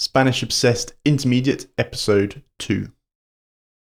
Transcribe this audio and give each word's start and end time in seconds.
Spanish 0.00 0.44
Obsessed 0.44 0.96
Intermediate 1.02 1.72
Episode 1.76 2.44
2. 2.58 2.90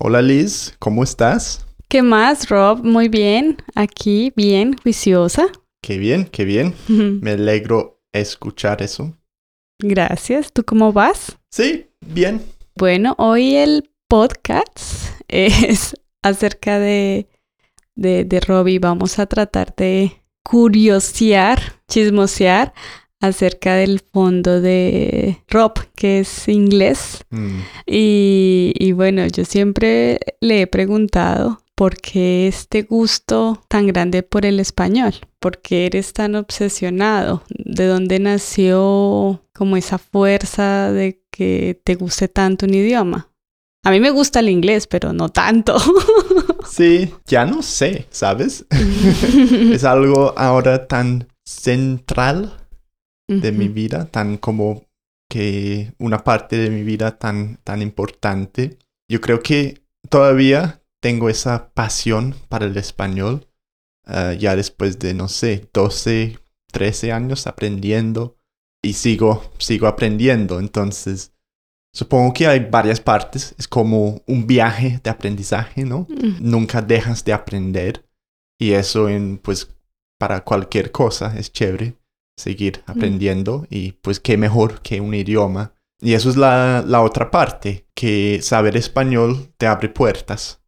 Hola 0.00 0.22
Liz, 0.22 0.74
¿cómo 0.78 1.04
estás? 1.04 1.66
¿Qué 1.88 2.00
más, 2.00 2.48
Rob? 2.48 2.82
Muy 2.82 3.08
bien. 3.08 3.58
Aquí, 3.74 4.32
bien, 4.34 4.76
juiciosa. 4.82 5.46
Qué 5.82 5.98
bien, 5.98 6.24
qué 6.24 6.46
bien. 6.46 6.74
Me 6.88 7.32
alegro 7.32 8.00
escuchar 8.12 8.80
eso. 8.80 9.14
Gracias. 9.78 10.52
¿Tú 10.54 10.64
cómo 10.64 10.90
vas? 10.90 11.36
Sí, 11.50 11.90
bien. 12.00 12.42
Bueno, 12.76 13.14
hoy 13.18 13.56
el 13.56 13.90
podcast 14.08 15.10
es 15.28 15.94
acerca 16.22 16.78
de, 16.78 17.28
de, 17.94 18.24
de 18.24 18.40
Robbie. 18.40 18.78
Vamos 18.78 19.18
a 19.18 19.26
tratar 19.26 19.74
de 19.76 20.22
curiosear, 20.42 21.60
chismosear 21.88 22.72
acerca 23.20 23.74
del 23.74 24.00
fondo 24.00 24.60
de 24.60 25.42
Rob, 25.48 25.72
que 25.94 26.20
es 26.20 26.48
inglés. 26.48 27.24
Mm, 27.30 27.60
Y, 27.86 28.72
y 28.78 28.92
bueno, 28.92 29.26
yo 29.26 29.44
siempre 29.44 30.18
le 30.40 30.62
he 30.62 30.66
preguntado 30.66 31.60
por 31.74 31.96
qué 31.96 32.48
este 32.48 32.82
gusto 32.82 33.62
tan 33.68 33.86
grande 33.86 34.22
por 34.22 34.46
el 34.46 34.60
español, 34.60 35.14
por 35.38 35.60
qué 35.60 35.86
eres 35.86 36.12
tan 36.12 36.34
obsesionado, 36.34 37.42
de 37.50 37.86
dónde 37.86 38.18
nació 38.18 39.42
como 39.54 39.76
esa 39.76 39.98
fuerza 39.98 40.90
de 40.90 41.20
que 41.30 41.80
te 41.84 41.94
guste 41.94 42.28
tanto 42.28 42.64
un 42.66 42.74
idioma. 42.74 43.28
A 43.84 43.90
mí 43.90 44.00
me 44.00 44.10
gusta 44.10 44.40
el 44.40 44.48
inglés, 44.48 44.86
pero 44.86 45.12
no 45.12 45.28
tanto. 45.28 45.76
Sí, 46.68 47.10
ya 47.26 47.46
no 47.46 47.62
sé, 47.62 48.06
¿sabes? 48.10 48.66
es 49.72 49.84
algo 49.84 50.34
ahora 50.36 50.88
tan 50.88 51.28
central 51.44 52.65
de 53.28 53.52
mi 53.52 53.68
vida, 53.68 54.06
tan 54.06 54.36
como 54.36 54.84
que 55.28 55.92
una 55.98 56.22
parte 56.22 56.56
de 56.56 56.70
mi 56.70 56.82
vida 56.82 57.18
tan, 57.18 57.58
tan 57.64 57.82
importante. 57.82 58.78
Yo 59.10 59.20
creo 59.20 59.42
que 59.42 59.82
todavía 60.08 60.82
tengo 61.00 61.28
esa 61.28 61.70
pasión 61.72 62.34
para 62.48 62.66
el 62.66 62.76
español, 62.76 63.48
ah, 64.04 64.32
ya 64.32 64.56
después 64.56 64.98
de, 64.98 65.14
no 65.14 65.28
sé, 65.28 65.68
12, 65.72 66.38
13 66.72 67.12
años 67.12 67.46
aprendiendo 67.46 68.36
y 68.82 68.92
sigo, 68.92 69.50
sigo 69.58 69.88
aprendiendo. 69.88 70.60
Entonces, 70.60 71.32
supongo 71.92 72.32
que 72.32 72.46
hay 72.46 72.60
varias 72.70 73.00
partes. 73.00 73.54
Es 73.58 73.66
como 73.66 74.22
un 74.26 74.46
viaje 74.46 75.00
de 75.02 75.10
aprendizaje, 75.10 75.84
¿no? 75.84 76.06
Ujú. 76.08 76.36
Nunca 76.40 76.82
dejas 76.82 77.24
de 77.24 77.32
aprender 77.32 78.04
y 78.58 78.72
eso 78.72 79.08
en, 79.08 79.38
pues, 79.38 79.74
para 80.18 80.44
cualquier 80.44 80.92
cosa 80.92 81.36
es 81.36 81.52
chévere 81.52 81.96
seguir 82.36 82.82
aprendiendo 82.86 83.66
y 83.70 83.92
pues 83.92 84.20
qué 84.20 84.36
mejor 84.36 84.80
que 84.82 85.00
un 85.00 85.14
idioma. 85.14 85.72
Y 86.00 86.12
eso 86.12 86.28
es 86.28 86.36
la, 86.36 86.84
la 86.86 87.00
otra 87.00 87.30
parte, 87.30 87.86
que 87.94 88.40
saber 88.42 88.76
español 88.76 89.48
te 89.56 89.66
abre 89.66 89.88
puertas. 89.88 90.60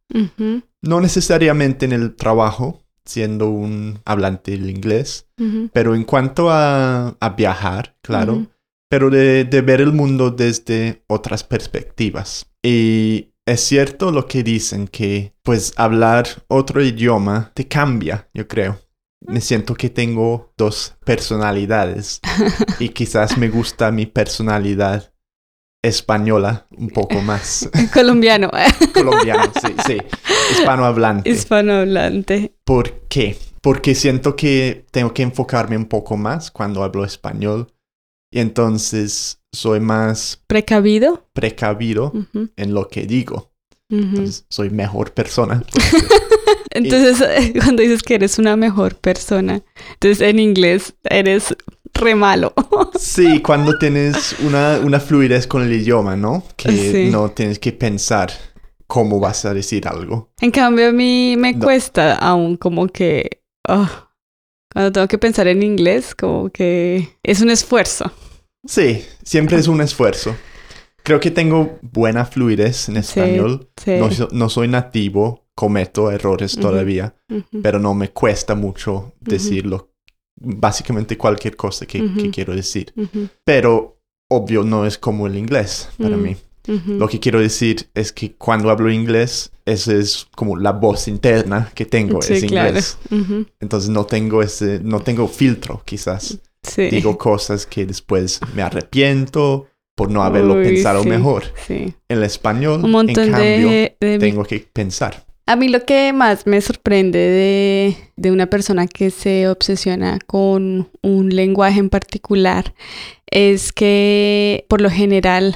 No 0.81 1.01
necesariamente 1.01 1.85
en 1.85 1.91
el 1.91 2.15
trabajo, 2.15 2.83
siendo 3.05 3.49
un 3.49 3.99
hablante 4.05 4.51
del 4.51 4.69
inglés, 4.69 5.27
pero 5.71 5.93
en 5.95 6.03
cuanto 6.03 6.49
a, 6.49 7.09
a 7.19 7.29
viajar, 7.29 7.95
claro, 8.01 8.47
pero 8.89 9.09
de, 9.11 9.45
de 9.45 9.61
ver 9.61 9.81
el 9.81 9.93
mundo 9.93 10.31
desde 10.31 11.03
otras 11.07 11.43
perspectivas. 11.43 12.47
Y 12.63 13.33
es 13.45 13.61
cierto 13.61 14.11
lo 14.11 14.25
que 14.25 14.41
dicen, 14.43 14.87
que 14.87 15.33
pues 15.43 15.73
hablar 15.77 16.27
otro 16.47 16.83
idioma 16.83 17.51
te 17.53 17.67
cambia, 17.67 18.29
yo 18.33 18.47
creo. 18.47 18.79
Me 19.27 19.41
siento 19.41 19.73
que 19.75 19.89
tengo 19.89 20.53
dos 20.57 20.95
personalidades 21.05 22.21
y 22.79 22.89
quizás 22.89 23.37
me 23.37 23.49
gusta 23.49 23.91
mi 23.91 24.05
personalidad 24.05 25.13
española 25.83 26.67
un 26.77 26.89
poco 26.89 27.21
más. 27.21 27.69
Colombiano, 27.93 28.49
Colombiano, 28.93 29.51
sí, 29.61 29.73
sí. 29.85 29.97
Hispanohablante. 30.51 31.29
hispanohablante. 31.29 32.55
¿Por 32.63 33.07
qué? 33.07 33.37
Porque 33.61 33.93
siento 33.95 34.35
que 34.35 34.85
tengo 34.91 35.13
que 35.13 35.23
enfocarme 35.23 35.75
un 35.77 35.85
poco 35.85 36.15
más 36.17 36.49
cuando 36.49 36.83
hablo 36.83 37.03
español 37.03 37.73
y 38.31 38.39
entonces 38.39 39.41
soy 39.51 39.79
más 39.79 40.41
¿Precavido? 40.47 41.27
precavido 41.33 42.13
en 42.55 42.73
lo 42.73 42.87
que 42.87 43.05
digo. 43.05 43.51
Entonces 43.89 44.45
soy 44.49 44.69
mejor 44.69 45.13
persona. 45.13 45.63
Entonces, 46.71 47.23
cuando 47.63 47.81
dices 47.81 48.03
que 48.03 48.15
eres 48.15 48.37
una 48.39 48.55
mejor 48.55 48.95
persona, 48.95 49.61
entonces 49.93 50.21
en 50.27 50.39
inglés 50.39 50.93
eres 51.03 51.55
re 51.93 52.15
malo. 52.15 52.53
Sí, 52.99 53.41
cuando 53.41 53.77
tienes 53.77 54.35
una, 54.45 54.79
una 54.83 54.99
fluidez 54.99 55.47
con 55.47 55.63
el 55.63 55.71
idioma, 55.71 56.15
¿no? 56.17 56.43
Que 56.57 56.71
Sí. 56.71 57.09
no 57.11 57.29
tienes 57.31 57.57
que 57.59 57.71
pensar 57.71 58.29
cómo 58.87 59.19
vas 59.19 59.45
a 59.45 59.53
decir 59.53 59.87
algo. 59.87 60.31
En 60.41 60.51
cambio, 60.51 60.89
a 60.89 60.91
mí 60.91 61.35
me 61.37 61.53
No. 61.53 61.63
cuesta 61.65 62.15
aún 62.15 62.57
como 62.57 62.87
que... 62.87 63.41
ah, 63.67 64.09
cuando 64.71 64.91
tengo 64.91 65.07
que 65.07 65.17
pensar 65.17 65.47
en 65.47 65.63
inglés, 65.63 66.13
como 66.13 66.49
que 66.49 67.09
es 67.23 67.41
un 67.41 67.49
esfuerzo. 67.49 68.11
Sí, 68.65 69.03
siempre 69.23 69.57
es 69.57 69.67
un 69.67 69.81
esfuerzo. 69.81 70.35
Creo 71.03 71.19
que 71.19 71.31
tengo 71.31 71.79
buena 71.81 72.25
fluidez 72.25 72.89
en 72.89 72.97
español. 72.97 73.69
Sí. 73.83 73.93
No 74.31 74.49
soy 74.49 74.67
nativo, 74.67 75.47
cometo 75.63 76.09
errores 76.09 76.55
todavía. 76.55 77.13
Ujú, 77.29 77.61
pero 77.61 77.79
no 77.79 77.93
me 77.93 78.09
cuesta 78.11 78.55
mucho 78.55 79.13
decirlo. 79.19 79.89
Básicamente 80.41 81.17
cualquier 81.17 81.55
cosa 81.57 81.85
que, 81.85 81.99
que 82.15 82.29
quiero 82.31 82.55
decir. 82.55 82.93
Pero 83.43 83.99
obvio 84.29 84.63
no 84.63 84.85
es 84.85 84.97
como 84.97 85.27
el 85.27 85.35
inglés 85.35 85.89
para 85.97 86.15
Mm. 86.15 86.21
mí. 86.23 86.37
Lo 86.87 87.07
que 87.07 87.19
quiero 87.19 87.39
decir 87.41 87.89
es 87.95 88.13
que 88.13 88.33
cuando 88.35 88.69
hablo 88.69 88.91
inglés, 88.91 89.51
esa 89.65 89.91
es 89.93 90.27
como 90.35 90.55
la 90.55 90.71
voz 90.71 91.07
interna 91.07 91.71
que 91.73 91.85
tengo, 91.85 92.21
Sí, 92.21 92.33
es 92.35 92.45
claro. 92.45 92.67
inglés. 92.69 92.97
Ujú, 93.11 93.45
Entonces 93.59 93.89
no 93.89 94.05
tengo 94.05 94.41
ese, 94.43 94.79
no 94.83 94.99
tengo 95.01 95.27
filtro 95.27 95.81
quizás. 95.83 96.37
Sí. 96.63 96.89
Digo 96.89 97.17
cosas 97.17 97.65
que 97.65 97.85
después 97.85 98.39
me 98.55 98.61
arrepiento 98.61 99.67
por 99.95 100.11
no 100.11 100.21
haberlo 100.23 100.53
Uy, 100.55 100.63
pensado 100.63 101.01
sí, 101.03 101.09
mejor. 101.09 101.43
En 101.69 101.93
el 102.07 102.23
español, 102.23 102.83
Un 102.85 102.91
montón 102.91 103.23
en 103.25 103.31
cambio, 103.31 103.69
de... 103.69 103.97
de- 103.99 104.19
tengo 104.19 104.43
que 104.45 104.59
pensar. 104.71 105.25
A 105.49 105.55
mí 105.55 105.67
lo 105.67 105.83
que 105.83 106.13
más 106.13 106.45
me 106.45 106.61
sorprende 106.61 107.17
de, 107.17 107.97
de 108.17 108.31
una 108.31 108.45
persona 108.51 108.85
que 108.85 109.09
se 109.09 109.47
obsesiona 109.49 110.19
con 110.27 110.91
un 111.01 111.29
lenguaje 111.35 111.79
en 111.79 111.89
particular 111.89 112.75
es 113.31 113.71
que 113.73 114.65
por 114.69 114.79
lo 114.79 114.91
general 114.91 115.55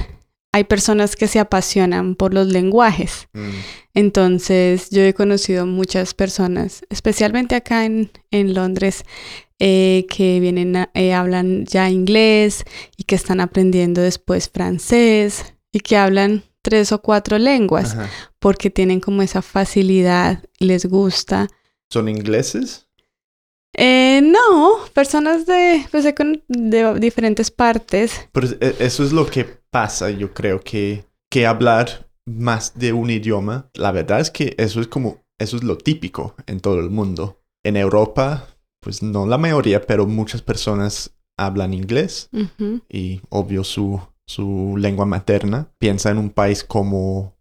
hay 0.52 0.64
personas 0.64 1.14
que 1.14 1.28
se 1.28 1.38
apasionan 1.38 2.16
por 2.16 2.34
los 2.34 2.48
lenguajes. 2.48 3.28
Mm, 3.34 3.50
Entonces 3.94 4.90
yo 4.90 5.02
he 5.02 5.14
conocido 5.14 5.64
muchas 5.64 6.12
personas, 6.12 6.82
especialmente 6.90 7.54
acá 7.54 7.84
en, 7.84 8.10
en 8.32 8.52
Londres, 8.52 9.04
eh, 9.60 10.06
que 10.10 10.40
vienen, 10.40 10.74
a- 10.74 10.90
eh, 10.94 11.12
hablan 11.12 11.66
ya 11.66 11.88
inglés 11.88 12.64
y 12.96 13.04
que 13.04 13.14
están 13.14 13.38
aprendiendo 13.40 14.00
después 14.02 14.50
francés 14.52 15.54
y 15.72 15.78
que 15.80 15.96
hablan 15.96 16.42
tres 16.64 16.90
o 16.92 17.00
cuatro 17.00 17.38
lenguas 17.38 17.92
ajá. 17.92 18.10
porque 18.40 18.70
tienen 18.70 18.98
como 18.98 19.22
esa 19.22 19.42
facilidad, 19.42 20.42
les 20.58 20.86
gusta. 20.86 21.46
¿Son 21.90 22.08
ingleses? 22.08 22.88
Eh, 23.76 24.20
no, 24.22 24.78
personas 24.92 25.46
de, 25.46 25.84
pues, 25.90 26.04
de, 26.48 27.00
diferentes 27.00 27.50
partes. 27.50 28.28
Pero 28.32 28.48
e- 28.60 28.76
eso 28.78 29.04
es 29.04 29.12
lo 29.12 29.26
que 29.26 29.44
pasa, 29.44 30.10
yo 30.10 30.32
creo 30.32 30.60
que, 30.60 31.04
que 31.30 31.46
hablar 31.46 32.08
más 32.24 32.72
de 32.78 32.92
un 32.92 33.10
idioma, 33.10 33.68
la 33.74 33.92
verdad 33.92 34.20
es 34.20 34.30
que 34.30 34.54
eso 34.56 34.80
es 34.80 34.86
como, 34.86 35.22
eso 35.38 35.56
es 35.56 35.64
lo 35.64 35.76
típico 35.76 36.34
en 36.46 36.60
todo 36.60 36.80
el 36.80 36.88
mundo. 36.88 37.42
En 37.62 37.76
Europa, 37.76 38.48
pues 38.80 39.02
no 39.02 39.26
la 39.26 39.38
mayoría, 39.38 39.82
pero 39.82 40.06
muchas 40.06 40.40
personas 40.40 41.10
hablan 41.36 41.74
inglés 41.74 42.30
y 42.88 43.20
obvio 43.28 43.64
su, 43.64 44.00
su 44.26 44.76
lengua 44.78 45.06
materna. 45.06 45.68
Piensa 45.78 46.10
en 46.10 46.18
un 46.18 46.30
país 46.30 46.64
como 46.64 47.36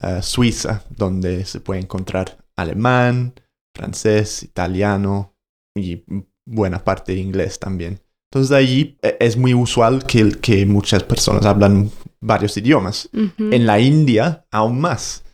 eh, 0.00 0.20
Suiza, 0.22 0.84
donde 0.90 1.44
se 1.44 1.60
puede 1.60 1.80
encontrar 1.80 2.44
alemán, 2.56 3.34
francés, 3.74 4.42
italiano 4.42 5.34
y 5.76 6.04
buena 6.46 6.84
parte 6.84 7.12
de 7.14 7.20
inglés 7.20 7.58
también. 7.58 8.00
Entonces 8.30 8.52
allí 8.56 8.98
eh, 9.02 9.16
es 9.20 9.36
muy 9.36 9.54
usual 9.54 10.04
que, 10.06 10.30
que 10.40 10.64
muchas 10.66 11.02
personas 11.04 11.44
hablan 11.46 11.90
varios 12.20 12.56
idiomas. 12.56 13.08
ujú. 13.12 13.52
En 13.52 13.66
la 13.66 13.78
India, 13.80 14.46
aún 14.50 14.80
más, 14.80 15.24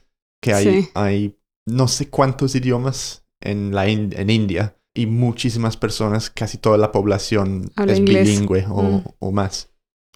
que 0.42 0.52
hay, 0.54 0.64
Sí. 0.82 0.88
hay 0.94 1.38
no 1.66 1.86
sé 1.88 2.08
cuántos 2.08 2.54
idiomas 2.54 3.24
en, 3.40 3.74
la 3.74 3.88
In- 3.88 4.14
en 4.16 4.30
India 4.30 4.76
y 4.94 5.06
muchísimas 5.06 5.76
personas, 5.76 6.30
casi 6.30 6.58
toda 6.58 6.76
la 6.78 6.90
población 6.90 7.70
Habla 7.76 7.92
es 7.92 7.98
inglés. 8.00 8.26
bilingüe 8.28 8.66
o, 8.68 8.82
Mm. 8.82 9.04
o 9.18 9.32
más 9.32 9.70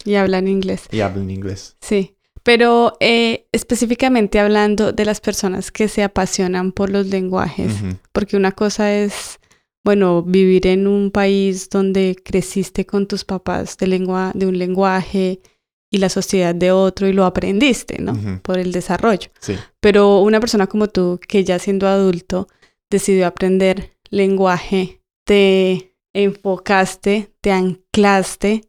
Y 0.04 0.14
hablan 0.14 0.48
inglés. 0.48 0.88
y 0.90 1.00
hablan 1.00 1.30
inglés. 1.30 1.76
Sí. 1.80 2.16
Pero 2.42 2.96
eh, 2.98 3.46
específicamente 3.52 4.40
hablando 4.40 4.92
de 4.92 5.04
las 5.04 5.20
personas 5.20 5.70
que 5.70 5.88
se 5.88 6.02
apasionan 6.02 6.72
por 6.72 6.90
los 6.90 7.06
lenguajes, 7.06 7.72
porque 8.12 8.36
una 8.36 8.50
cosa 8.50 8.92
es, 8.92 9.38
bueno, 9.84 10.22
vivir 10.22 10.66
en 10.66 10.88
un 10.88 11.12
país 11.12 11.70
donde 11.70 12.16
creciste 12.24 12.84
con 12.84 13.06
tus 13.06 13.24
papás 13.24 13.76
de 13.76 13.86
lengua, 13.86 14.32
de 14.34 14.46
un 14.46 14.58
lenguaje 14.58 15.40
y 15.88 15.98
la 15.98 16.08
sociedad 16.08 16.54
de 16.54 16.72
otro 16.72 17.06
y 17.06 17.12
lo 17.12 17.26
aprendiste, 17.26 18.00
¿no? 18.00 18.40
Por 18.42 18.58
el 18.58 18.72
desarrollo. 18.72 19.30
Sí. 19.38 19.54
Pero 19.78 20.20
una 20.20 20.40
persona 20.40 20.66
como 20.66 20.88
tú, 20.88 21.20
que 21.28 21.44
ya 21.44 21.60
siendo 21.60 21.86
adulto 21.86 22.48
decidió 22.90 23.28
aprender 23.28 23.96
lenguaje, 24.10 25.00
te 25.24 25.94
enfocaste, 26.12 27.32
te 27.40 27.52
anclaste 27.52 28.62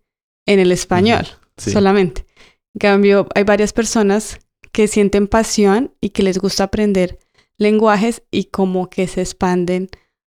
en 0.46 0.60
el 0.60 0.72
español 0.72 1.26
Sí. 1.58 1.72
solamente. 1.72 2.26
En 2.74 2.80
cambio, 2.80 3.28
hay 3.36 3.44
varias 3.44 3.74
personas 3.74 4.40
que 4.72 4.88
sienten 4.88 5.28
pasión 5.28 5.94
y 6.02 6.10
que 6.10 6.24
les 6.24 6.40
gusta 6.40 6.64
aprender 6.66 7.20
lenguajes 7.58 8.24
y 8.32 8.46
como 8.46 8.90
que 8.90 9.08
se 9.08 9.22
expanden 9.22 9.90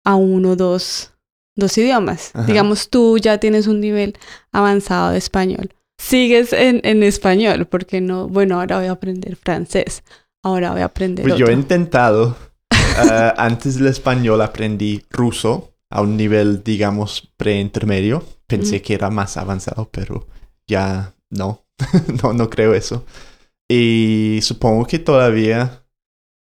a 0.05 0.17
uno 0.17 0.51
o 0.51 0.56
dos, 0.56 1.12
dos 1.55 1.79
idiomas. 1.79 2.33
Ajá. 2.35 2.47
Digamos, 2.47 2.91
tú 2.91 3.17
ya 3.19 3.39
tienes 3.39 3.69
un 3.69 3.81
nivel 3.81 4.19
avanzado 4.53 5.12
de 5.12 5.19
español. 5.19 5.71
Sigues 5.97 6.53
en, 6.53 6.81
en 6.83 7.05
español, 7.05 7.67
porque 7.67 8.01
no, 8.01 8.29
bueno, 8.29 8.59
ahora 8.59 8.79
voy 8.79 8.87
a 8.89 8.93
aprender 8.93 9.37
francés, 9.37 10.03
ahora 10.43 10.73
voy 10.73 10.81
a 10.81 10.87
aprender 10.87 11.25
Pues 11.25 11.39
yo 11.39 11.47
he 11.47 11.53
intentado. 11.53 12.37
eh, 12.71 13.33
antes 13.37 13.77
del 13.77 13.87
español 13.87 14.43
aprendí 14.43 15.03
ruso 15.11 15.73
a 15.91 16.03
un 16.03 16.17
nivel, 16.17 16.65
digamos, 16.65 17.33
preintermedio. 17.37 18.25
Pensé 18.46 18.76
Ujú. 18.76 18.85
que 18.85 18.94
era 18.94 19.11
más 19.11 19.37
avanzado, 19.37 19.88
pero 19.91 20.26
ya 20.67 21.14
no. 21.31 21.64
no, 22.23 22.32
no 22.32 22.50
creo 22.50 22.75
eso. 22.75 23.05
Y 23.69 24.41
supongo 24.43 24.87
que 24.87 24.99
todavía 24.99 25.87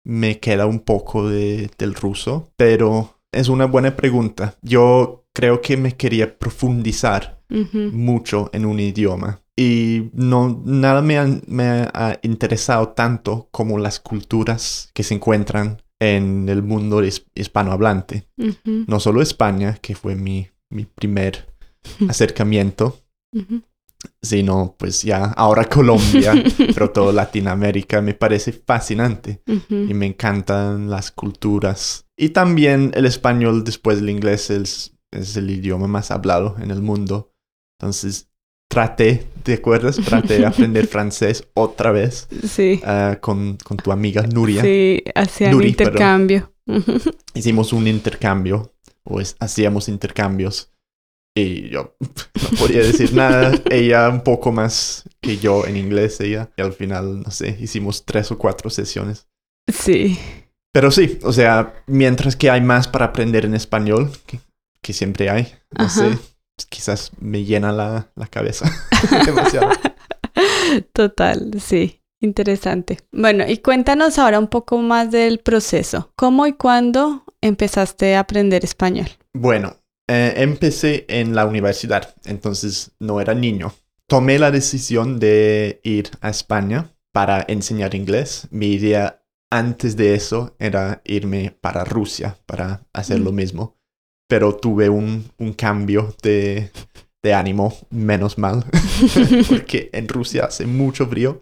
me 0.04 0.40
queda 0.40 0.66
un 0.66 0.80
poco 0.80 1.28
de, 1.28 1.70
del 1.78 1.94
ruso, 1.94 2.52
pero 2.56 3.20
es 3.32 3.48
una 3.48 3.66
buena 3.66 3.96
pregunta. 3.96 4.56
Yo 4.62 5.26
creo 5.34 5.60
que 5.60 5.76
me 5.76 5.96
quería 5.96 6.38
profundizar 6.38 7.42
Ujú, 7.50 7.90
mucho 7.92 8.50
en 8.52 8.66
un 8.66 8.78
idioma. 8.80 9.42
Y 9.56 10.10
no, 10.12 10.62
nada 10.64 11.02
me, 11.02 11.18
han- 11.18 11.42
me 11.48 11.64
ha 11.92 12.18
interesado 12.22 12.90
tanto 12.90 13.48
como 13.50 13.78
las 13.78 14.00
culturas 14.00 14.90
que 14.94 15.02
se 15.02 15.14
encuentran 15.14 15.82
en 16.00 16.48
el 16.48 16.62
mundo 16.62 17.02
his- 17.04 17.26
hispanohablante. 17.34 18.28
ujú, 18.38 18.84
No 18.86 19.00
solo 19.00 19.20
España, 19.22 19.78
que 19.82 19.94
fue 19.96 20.14
mi, 20.14 20.48
mi 20.70 20.84
primer 20.84 21.47
acercamiento, 22.08 22.98
ujú. 23.32 23.62
sino 24.22 24.76
pues 24.78 25.02
ya 25.02 25.24
ahora 25.36 25.64
Colombia, 25.64 26.34
pero 26.74 26.90
toda 26.90 27.12
Latinoamérica 27.12 28.00
me 28.00 28.14
parece 28.14 28.52
fascinante 28.52 29.42
y 29.70 29.94
me 29.94 30.06
encantan 30.06 30.88
las 30.90 31.10
culturas. 31.10 32.06
Y 32.16 32.30
también 32.30 32.92
el 32.94 33.06
español 33.06 33.64
después 33.64 34.00
del 34.00 34.10
inglés 34.10 34.50
es, 34.50 34.92
es 35.12 35.36
el 35.36 35.50
idioma 35.50 35.86
más 35.86 36.10
hablado 36.10 36.56
en 36.60 36.70
el 36.70 36.82
mundo. 36.82 37.32
Entonces 37.80 38.28
traté, 38.70 39.26
¿te 39.44 39.54
acuerdas? 39.54 39.96
Traté 39.96 40.38
de 40.38 40.46
aprender 40.46 40.86
francés 40.88 41.46
otra 41.54 41.90
vez 41.92 42.28
Sí. 42.46 42.80
ah, 42.84 43.16
con, 43.20 43.56
con 43.64 43.76
tu 43.78 43.92
amiga 43.92 44.22
Nuria. 44.26 44.62
Sí, 44.62 45.02
hacían 45.14 45.52
Nuri, 45.52 45.68
intercambio. 45.68 46.52
Hicimos 47.34 47.72
un 47.72 47.86
intercambio, 47.86 48.74
o 49.04 49.20
es- 49.20 49.36
hacíamos 49.40 49.88
intercambios. 49.88 50.70
Y 51.38 51.68
yo 51.70 51.94
no 52.00 52.58
podía 52.58 52.78
decir 52.82 53.12
nada. 53.14 53.52
ella 53.70 54.08
un 54.08 54.22
poco 54.22 54.50
más 54.52 55.04
que 55.20 55.38
yo 55.38 55.66
en 55.66 55.76
inglés, 55.76 56.20
ella. 56.20 56.50
Y 56.56 56.62
al 56.62 56.72
final, 56.72 57.20
no 57.22 57.30
sé, 57.30 57.56
hicimos 57.60 58.04
tres 58.04 58.30
o 58.32 58.38
cuatro 58.38 58.70
sesiones. 58.70 59.28
Sí. 59.72 60.18
Pero 60.72 60.90
sí, 60.90 61.18
o 61.22 61.32
sea, 61.32 61.82
mientras 61.86 62.36
que 62.36 62.50
hay 62.50 62.60
más 62.60 62.88
para 62.88 63.06
aprender 63.06 63.44
en 63.44 63.54
español, 63.54 64.10
que, 64.26 64.40
que 64.82 64.92
siempre 64.92 65.30
hay, 65.30 65.44
no 65.78 65.84
Ajá. 65.86 66.10
sé, 66.10 66.18
quizás 66.68 67.12
me 67.20 67.44
llena 67.44 67.72
la, 67.72 68.10
la 68.16 68.26
cabeza 68.26 68.70
demasiado. 69.26 69.70
Total, 70.92 71.52
sí. 71.60 72.02
Interesante. 72.20 72.98
Bueno, 73.12 73.44
y 73.48 73.58
cuéntanos 73.58 74.18
ahora 74.18 74.40
un 74.40 74.48
poco 74.48 74.78
más 74.78 75.10
del 75.12 75.38
proceso. 75.38 76.12
¿Cómo 76.16 76.46
y 76.48 76.52
cuándo 76.54 77.24
empezaste 77.40 78.16
a 78.16 78.20
aprender 78.20 78.64
español? 78.64 79.06
Bueno, 79.32 79.76
eh, 80.08 80.34
empecé 80.38 81.04
en 81.08 81.34
la 81.34 81.46
universidad, 81.46 82.14
entonces 82.24 82.92
no 82.98 83.20
era 83.20 83.34
niño. 83.34 83.72
Tomé 84.06 84.38
la 84.38 84.50
decisión 84.50 85.18
de 85.20 85.80
ir 85.84 86.10
a 86.20 86.30
España 86.30 86.90
para 87.12 87.44
enseñar 87.48 87.94
inglés. 87.94 88.48
Mi 88.50 88.72
idea 88.72 89.22
antes 89.50 89.96
de 89.96 90.14
eso 90.14 90.54
era 90.58 91.00
irme 91.04 91.56
para 91.60 91.84
Rusia 91.84 92.38
para 92.46 92.82
hacer 92.92 93.20
lo 93.20 93.32
Mm. 93.32 93.34
mismo, 93.34 93.76
pero 94.28 94.56
tuve 94.56 94.88
un, 94.88 95.30
un 95.38 95.52
cambio 95.54 96.14
de, 96.22 96.70
de 97.22 97.34
ánimo, 97.34 97.74
menos 97.90 98.38
mal, 98.38 98.64
porque 99.48 99.90
en 99.92 100.08
Rusia 100.08 100.44
hace 100.46 100.66
mucho 100.66 101.06
frío. 101.06 101.40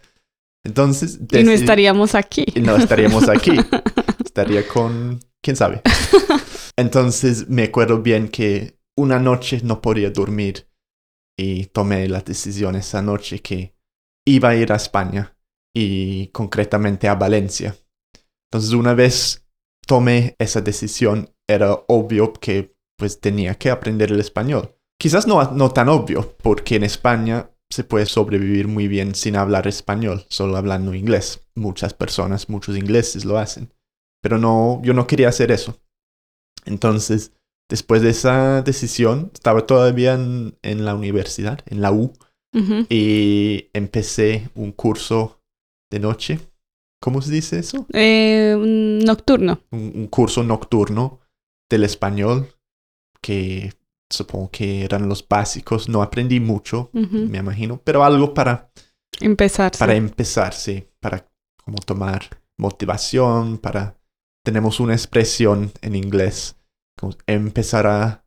Entonces, 0.64 1.20
Y 1.32 1.44
no 1.44 1.52
estaríamos 1.52 2.14
aquí. 2.16 2.44
y 2.54 2.60
no 2.60 2.76
estaríamos 2.76 3.28
aquí. 3.28 3.52
Estaría 4.24 4.66
con... 4.66 5.20
¿Quién 5.40 5.54
sabe? 5.56 5.80
Entonces 6.78 7.48
me 7.48 7.64
acuerdo 7.64 8.02
bien 8.02 8.28
que 8.28 8.78
una 8.96 9.18
noche 9.18 9.60
no 9.62 9.80
podía 9.80 10.10
dormir 10.10 10.68
y 11.38 11.66
tomé 11.66 12.08
la 12.08 12.20
decisión 12.20 12.76
esa 12.76 13.02
noche 13.02 13.40
que 13.40 13.74
iba 14.26 14.50
a 14.50 14.56
ir 14.56 14.72
a 14.72 14.76
España 14.76 15.36
y 15.74 16.28
concretamente 16.28 17.08
a 17.08 17.14
Valencia. 17.14 17.76
Entonces 18.50 18.72
una 18.72 18.94
vez 18.94 19.46
tomé 19.86 20.34
esa 20.38 20.60
decisión 20.60 21.30
era 21.48 21.72
obvio 21.88 22.32
que 22.32 22.74
pues 22.98 23.20
tenía 23.20 23.54
que 23.54 23.70
aprender 23.70 24.12
el 24.12 24.20
español. 24.20 24.74
Quizás 24.98 25.26
no, 25.26 25.52
no 25.52 25.70
tan 25.70 25.88
obvio 25.88 26.36
porque 26.42 26.76
en 26.76 26.84
España 26.84 27.50
se 27.70 27.84
puede 27.84 28.06
sobrevivir 28.06 28.68
muy 28.68 28.88
bien 28.88 29.14
sin 29.14 29.36
hablar 29.36 29.66
español, 29.66 30.24
solo 30.28 30.56
hablando 30.56 30.94
inglés. 30.94 31.46
Muchas 31.54 31.94
personas, 31.94 32.48
muchos 32.48 32.76
ingleses 32.76 33.24
lo 33.24 33.38
hacen. 33.38 33.72
Pero 34.22 34.38
no, 34.38 34.80
yo 34.82 34.94
no 34.94 35.06
quería 35.06 35.28
hacer 35.28 35.50
eso. 35.50 35.78
Entonces, 36.66 37.32
después 37.70 38.02
de 38.02 38.10
esa 38.10 38.62
decisión, 38.62 39.30
estaba 39.32 39.66
todavía 39.66 40.14
en, 40.14 40.58
en 40.62 40.84
la 40.84 40.94
universidad, 40.94 41.60
en 41.66 41.80
la 41.80 41.92
U, 41.92 42.12
y 42.88 43.68
empecé 43.74 44.48
un 44.54 44.72
curso 44.72 45.40
de 45.90 46.00
noche. 46.00 46.40
¿Cómo 47.02 47.20
se 47.20 47.30
dice 47.30 47.58
eso? 47.58 47.86
Eh, 47.92 48.56
nocturno. 49.04 49.60
Un, 49.70 49.92
un 49.94 50.06
curso 50.06 50.42
nocturno 50.42 51.20
del 51.70 51.84
español, 51.84 52.48
que 53.20 53.72
supongo 54.10 54.50
que 54.50 54.84
eran 54.84 55.08
los 55.08 55.26
básicos. 55.28 55.88
No 55.88 56.02
aprendí 56.02 56.40
mucho, 56.40 56.90
me 56.92 57.38
imagino, 57.38 57.80
pero 57.84 58.04
algo 58.04 58.32
para 58.32 58.70
Empezar. 59.20 59.72
para 59.78 59.94
empezar, 59.94 60.52
sí, 60.54 60.84
para 61.00 61.26
como 61.64 61.78
tomar 61.78 62.22
motivación, 62.58 63.58
para 63.58 63.95
tenemos 64.46 64.78
una 64.78 64.92
expresión 64.94 65.72
en 65.82 65.96
inglés, 65.96 66.56
como 66.96 67.14
empezar 67.26 67.88
a, 67.88 68.24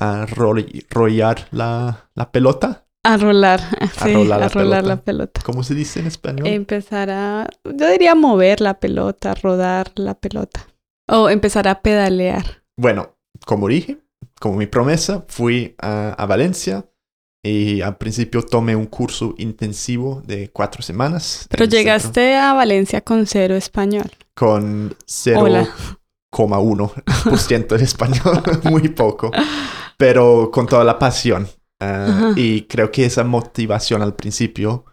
a 0.00 0.26
rol- 0.26 0.86
rollar 0.88 1.46
la, 1.50 2.10
la 2.14 2.32
pelota. 2.32 2.86
A 3.04 3.18
rolar. 3.18 3.60
Sí, 4.02 4.14
rolar 4.14 4.40
la 4.40 4.46
a 4.46 4.48
rolar 4.48 4.80
pelota. 4.80 4.82
la 4.88 4.96
pelota. 5.04 5.40
¿Cómo 5.44 5.62
se 5.62 5.74
dice 5.74 6.00
en 6.00 6.06
español? 6.06 6.46
Empezar 6.46 7.10
a, 7.10 7.48
yo 7.64 7.90
diría 7.90 8.14
mover 8.14 8.62
la 8.62 8.80
pelota, 8.80 9.34
rodar 9.34 9.92
la 9.96 10.14
pelota. 10.14 10.66
O 11.06 11.28
empezar 11.28 11.68
a 11.68 11.82
pedalear. 11.82 12.64
Bueno, 12.78 13.18
como 13.44 13.68
dije, 13.68 13.98
como 14.40 14.56
mi 14.56 14.66
promesa, 14.66 15.26
fui 15.28 15.74
a, 15.78 16.12
a 16.14 16.26
Valencia 16.26 16.86
y 17.44 17.80
al 17.80 17.96
principio 17.98 18.42
tomé 18.42 18.76
un 18.76 18.86
curso 18.86 19.34
intensivo 19.38 20.22
de 20.24 20.50
cuatro 20.50 20.82
semanas. 20.82 21.46
Pero 21.50 21.64
el 21.64 21.70
centro, 21.70 21.78
llegaste 21.78 22.36
a 22.36 22.52
Valencia 22.52 23.00
con 23.00 23.26
cero 23.26 23.54
español. 23.56 24.10
con 24.34 24.94
Hola. 25.36 25.68
0,1% 26.32 27.76
de 27.76 27.84
español, 27.84 28.42
muy 28.64 28.88
poco, 28.88 29.30
pero 29.98 30.50
con 30.52 30.66
toda 30.66 30.84
la 30.84 30.98
pasión. 30.98 31.48
Ajá. 31.84 32.32
y 32.36 32.62
creo 32.68 32.92
que 32.92 33.04
esa 33.04 33.24
motivación 33.24 34.02
al 34.02 34.14
principio 34.14 34.84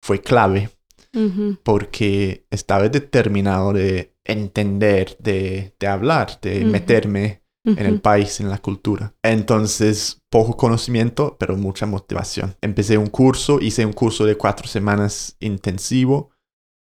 fue 0.00 0.20
clave 0.20 0.70
Ujú, 1.12 1.58
porque 1.64 2.46
estaba 2.50 2.88
determinado 2.88 3.72
de 3.72 4.14
entender, 4.24 5.16
de, 5.18 5.74
de 5.80 5.86
hablar, 5.88 6.38
de 6.40 6.60
Ujú. 6.60 6.70
meterme 6.70 7.42
en 7.66 7.86
el 7.86 8.00
país, 8.00 8.40
en 8.40 8.48
la 8.48 8.58
cultura. 8.58 9.14
Entonces, 9.22 10.20
poco 10.30 10.56
conocimiento, 10.56 11.36
pero 11.38 11.56
mucha 11.56 11.86
motivación. 11.86 12.54
Empecé 12.60 12.98
un 12.98 13.08
curso, 13.08 13.60
hice 13.60 13.84
un 13.84 13.92
curso 13.92 14.24
de 14.24 14.36
cuatro 14.36 14.66
semanas 14.68 15.36
intensivo. 15.40 16.30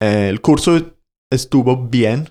Eh, 0.01 0.29
el 0.29 0.41
curso 0.41 0.95
estuvo 1.31 1.88
bien, 1.88 2.29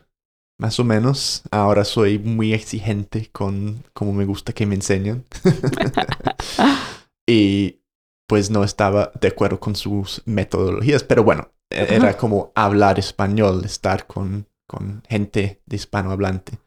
más 0.61 0.79
o 0.79 0.85
menos. 0.85 1.43
Ahora 1.51 1.85
soy 1.85 2.19
muy 2.19 2.53
exigente 2.53 3.31
con 3.33 3.85
cómo 3.93 4.13
me 4.13 4.25
gusta 4.25 4.53
que 4.53 4.67
me 4.67 4.75
enseñan. 4.75 5.25
y 7.29 7.81
pues 8.29 8.51
no 8.51 8.65
estaba 8.65 9.13
de 9.21 9.29
acuerdo 9.29 9.61
con 9.61 9.77
sus 9.77 10.23
metodologías, 10.27 11.05
pero 11.05 11.23
bueno, 11.25 11.49
e- 11.71 11.95
era 11.95 12.17
como 12.17 12.53
hablar 12.55 12.99
español, 12.99 13.65
estar 13.65 14.07
con, 14.07 14.49
con 14.69 15.03
gente 15.09 15.63
de 15.67 15.77
hispanohablante. 15.77 16.59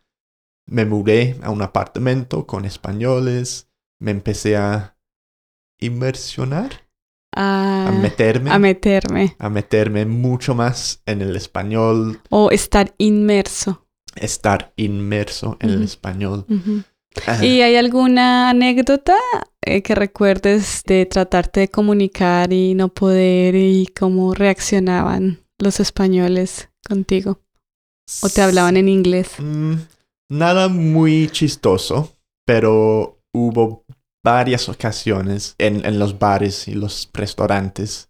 Me 0.69 0.85
mudé 0.85 1.35
a 1.41 1.49
un 1.49 1.61
apartamento 1.61 2.45
con 2.45 2.63
españoles, 2.65 3.67
me 3.99 4.11
empecé 4.11 4.55
a 4.55 4.95
inversionar. 5.79 6.88
a, 7.35 7.88
a 7.88 7.91
meterme, 7.91 8.51
a 8.51 8.59
meterme 8.59 9.35
a 9.39 9.49
meterme 9.49 10.05
mucho 10.05 10.53
más 10.55 11.01
en 11.05 11.21
el 11.21 11.35
español, 11.35 12.21
o 12.29 12.51
estar 12.51 12.93
inmerso. 12.97 13.88
estar 14.15 14.73
inmerso 14.75 15.57
en 15.59 15.69
el 15.69 15.83
español. 15.83 16.45
¿Y 17.41 17.61
hay 17.61 17.75
alguna 17.75 18.49
anécdota 18.49 19.15
eh, 19.61 19.81
que 19.81 19.95
recuerdes 19.95 20.83
de 20.85 21.05
tratarte 21.05 21.61
de 21.61 21.67
comunicar 21.67 22.53
y 22.53 22.75
no 22.75 22.89
poder 22.89 23.55
y 23.55 23.88
cómo 23.99 24.33
reaccionaban 24.33 25.39
los 25.57 25.79
españoles 25.79 26.69
contigo? 26.88 27.39
¿O 28.21 28.29
te 28.29 28.41
hablaban 28.41 28.77
en 28.77 28.89
inglés? 28.89 29.29
Mm, 29.39 29.73
nada 30.29 30.67
muy 30.69 31.29
chistoso, 31.29 32.15
pero 32.45 33.21
hubo 33.33 33.86
varias 34.24 34.69
ocasiones 34.69 35.55
en, 35.57 35.86
en 35.86 36.00
los 36.00 36.19
bares 36.19 36.67
y 36.67 36.74
los 36.74 37.09
restaurantes 37.13 38.09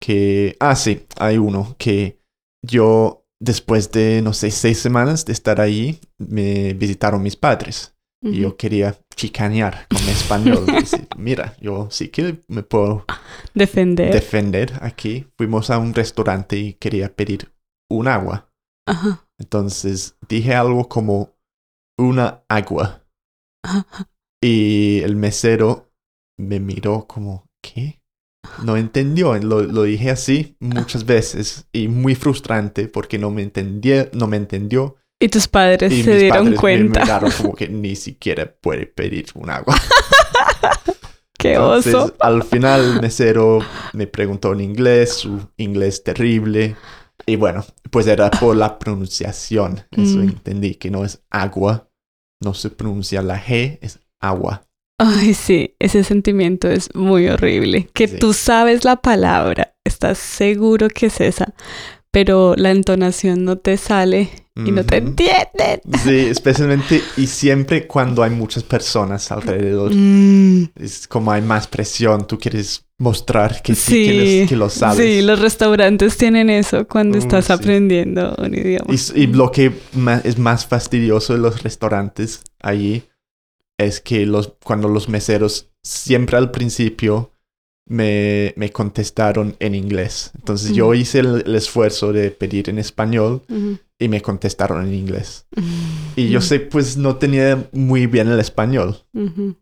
que... 0.00 0.56
Ah, 0.60 0.76
sí, 0.76 1.06
hay 1.18 1.38
uno 1.38 1.74
que 1.78 2.18
yo, 2.64 3.24
después 3.40 3.90
de, 3.92 4.20
no 4.22 4.32
sé, 4.32 4.50
seis 4.50 4.78
semanas 4.78 5.24
de 5.24 5.32
estar 5.32 5.60
ahí, 5.60 6.00
me 6.18 6.74
visitaron 6.74 7.22
mis 7.22 7.36
padres. 7.36 7.92
Y 8.22 8.40
yo 8.40 8.56
quería 8.56 8.98
chicanear 9.14 9.86
con 9.88 10.04
mi 10.04 10.10
español. 10.10 10.66
decir, 10.80 11.06
Mira, 11.16 11.54
yo 11.60 11.88
sí 11.90 12.08
que 12.08 12.40
me 12.48 12.62
puedo 12.64 13.04
Defender. 13.54 14.12
defender 14.12 14.72
aquí. 14.82 15.26
Fuimos 15.36 15.70
a 15.70 15.78
un 15.78 15.94
restaurante 15.94 16.56
y 16.58 16.72
quería 16.74 17.14
pedir 17.14 17.52
un 17.88 18.08
agua. 18.08 18.50
Ajá. 18.86 19.28
Entonces 19.38 20.16
dije 20.28 20.54
algo 20.54 20.88
como 20.88 21.35
una 21.98 22.42
agua. 22.48 23.02
Y 24.42 25.00
el 25.02 25.16
mesero 25.16 25.90
me 26.38 26.60
miró 26.60 27.06
como, 27.06 27.48
¿qué? 27.62 28.00
No 28.62 28.76
entendió. 28.76 29.34
Lo, 29.38 29.62
lo 29.62 29.82
dije 29.84 30.10
así 30.10 30.56
muchas 30.60 31.04
veces 31.04 31.66
y 31.72 31.88
muy 31.88 32.14
frustrante 32.14 32.88
porque 32.88 33.18
no 33.18 33.30
me 33.30 33.42
entendía, 33.42 34.08
no 34.12 34.26
me 34.26 34.36
entendió. 34.36 34.96
Y 35.20 35.28
tus 35.28 35.48
padres 35.48 35.90
Y 35.92 36.02
se 36.02 36.10
mis 36.10 36.20
dieron 36.20 36.44
padres 36.44 36.50
me 36.50 36.56
cuenta. 36.60 37.00
miraron 37.00 37.30
como 37.32 37.54
que 37.54 37.68
ni 37.68 37.96
siquiera 37.96 38.54
puede 38.60 38.86
pedir 38.86 39.26
un 39.34 39.50
agua. 39.50 39.74
¡Qué 41.38 41.54
Entonces, 41.54 41.94
oso! 41.94 42.14
al 42.20 42.42
final 42.44 42.80
el 42.94 43.00
mesero 43.02 43.58
me 43.92 44.06
preguntó 44.06 44.52
en 44.52 44.60
inglés, 44.60 45.14
su 45.14 45.48
inglés 45.56 46.02
terrible. 46.02 46.76
Y 47.26 47.36
bueno, 47.36 47.64
pues 47.90 48.06
era 48.06 48.30
por 48.40 48.56
la 48.56 48.78
pronunciación. 48.78 49.80
Eso 49.90 50.18
Mm. 50.18 50.22
entendí, 50.28 50.74
que 50.76 50.90
no 50.90 51.04
es 51.04 51.22
agua. 51.30 51.90
No 52.42 52.54
se 52.54 52.70
pronuncia 52.70 53.22
la 53.22 53.42
G, 53.42 53.78
es 53.80 53.98
agua. 54.20 54.62
Ay, 54.98 55.34
sí, 55.34 55.74
ese 55.78 56.04
sentimiento 56.04 56.68
es 56.70 56.94
muy 56.94 57.28
horrible. 57.28 57.88
Que 57.92 58.08
Sí. 58.08 58.18
tú 58.18 58.32
sabes 58.32 58.84
la 58.84 58.96
palabra, 58.96 59.74
estás 59.84 60.18
seguro 60.18 60.88
que 60.88 61.06
es 61.06 61.20
esa, 61.20 61.54
pero 62.10 62.54
la 62.56 62.70
entonación 62.70 63.44
no 63.44 63.56
te 63.58 63.76
sale 63.76 64.30
y 64.56 64.70
no 64.72 64.84
te 64.86 64.96
entienden. 64.96 65.80
Sí, 66.02 66.16
especialmente 66.30 67.02
y 67.18 67.26
siempre 67.26 67.86
cuando 67.86 68.22
hay 68.22 68.30
muchas 68.30 68.62
personas 68.62 69.30
alrededor. 69.30 69.92
Mm, 69.94 70.70
Es 70.76 71.06
como 71.06 71.30
hay 71.30 71.42
más 71.42 71.66
presión, 71.68 72.26
tú 72.26 72.38
quieres 72.38 72.84
mostrar 72.98 73.60
que 73.62 73.74
sí, 73.74 74.06
que, 74.06 74.10
Sí, 74.12 74.16
les- 74.18 74.48
que 74.48 74.56
lo 74.56 74.70
sabes. 74.70 74.96
Sí, 74.96 75.20
los 75.20 75.40
restaurantes 75.40 76.16
tienen 76.16 76.48
eso 76.48 76.86
cuando 76.88 77.18
estás 77.18 77.46
sí. 77.46 77.52
aprendiendo 77.52 78.34
un 78.38 78.54
idioma. 78.54 78.94
Y, 79.14 79.26
lo 79.26 79.50
que 79.50 79.72
es 80.24 80.38
más 80.38 80.64
fastidioso 80.66 81.34
de 81.34 81.40
los 81.40 81.62
restaurantes 81.62 82.42
allí 82.60 83.04
es 83.78 84.00
que 84.00 84.24
los, 84.24 84.54
cuando 84.64 84.88
los 84.88 85.10
meseros 85.10 85.70
siempre 85.82 86.38
al 86.38 86.50
principio 86.50 87.32
me, 87.88 88.52
me 88.56 88.70
contestaron 88.70 89.56
en 89.60 89.74
inglés. 89.74 90.32
Entonces 90.36 90.72
yo 90.72 90.90
Mm. 90.90 90.94
hice 90.94 91.18
el, 91.20 91.42
el 91.46 91.54
esfuerzo 91.54 92.12
de 92.12 92.30
pedir 92.30 92.68
en 92.68 92.78
español 92.78 93.42
Ujú. 93.48 93.78
y 93.98 94.08
me 94.08 94.20
contestaron 94.22 94.86
en 94.86 94.94
inglés. 94.94 95.46
Ujú. 95.56 95.66
Y 96.16 96.28
yo 96.30 96.40
sé, 96.40 96.60
pues 96.60 96.96
no 96.96 97.16
tenía 97.16 97.68
muy 97.72 98.06
bien 98.06 98.28
el 98.28 98.40
español. 98.40 98.96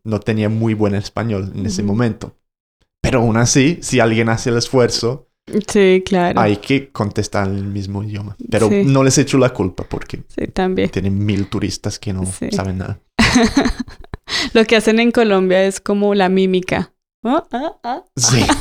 No 0.05 0.21
tenía 0.21 0.49
muy 0.49 0.75
buen 0.75 0.95
español 0.95 1.53
en 1.55 1.67
ese 1.67 1.83
momento. 1.83 2.35
Pero 3.03 3.21
aún 3.21 3.37
así, 3.37 3.79
si 3.83 4.01
alguien 4.01 4.29
hace 4.31 4.49
el 4.51 4.57
esfuerzo, 4.57 5.29
Sí, 5.69 6.03
claro. 6.07 6.41
hay 6.41 6.57
que 6.57 6.89
contestar 6.91 7.49
en 7.49 7.57
el 7.57 7.67
mismo 7.67 8.03
idioma. 8.03 8.35
Pero 8.51 8.71
Sí. 8.71 8.83
no 8.87 9.05
les 9.05 9.19
echo 9.19 9.37
la 9.37 9.51
culpa 9.51 9.85
porque 9.87 10.23
Sí, 10.29 10.47
también. 10.47 10.89
tienen 10.89 11.23
mil 11.23 11.49
turistas 11.49 11.99
que 11.99 12.15
no 12.15 12.25
Sí. 12.25 12.49
saben 12.51 12.79
nada. 12.79 13.01
Lo 14.55 14.65
que 14.65 14.77
hacen 14.77 15.01
en 15.01 15.11
Colombia 15.11 15.65
es 15.67 15.81
como 15.81 16.15
la 16.15 16.29
mímica. 16.31 16.93
Ah, 17.25 17.45
ah, 17.53 17.73
ah. 17.83 18.03
Sí. 18.17 18.45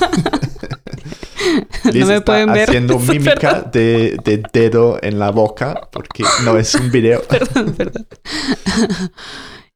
No 1.86 1.91
me 2.08 2.15
está 2.15 2.24
pueden 2.25 2.53
ver. 2.53 2.70
haciendo 2.70 2.98
mímica 3.00 3.62
de, 3.62 4.17
de 4.24 4.41
dedo 4.53 4.98
en 5.01 5.20
la 5.20 5.29
boca 5.32 5.89
porque 5.91 6.24
no 6.46 6.58
es 6.58 6.74
un 6.75 6.89
video. 6.89 7.22
Perdón, 7.27 7.74
perdón. 7.74 8.08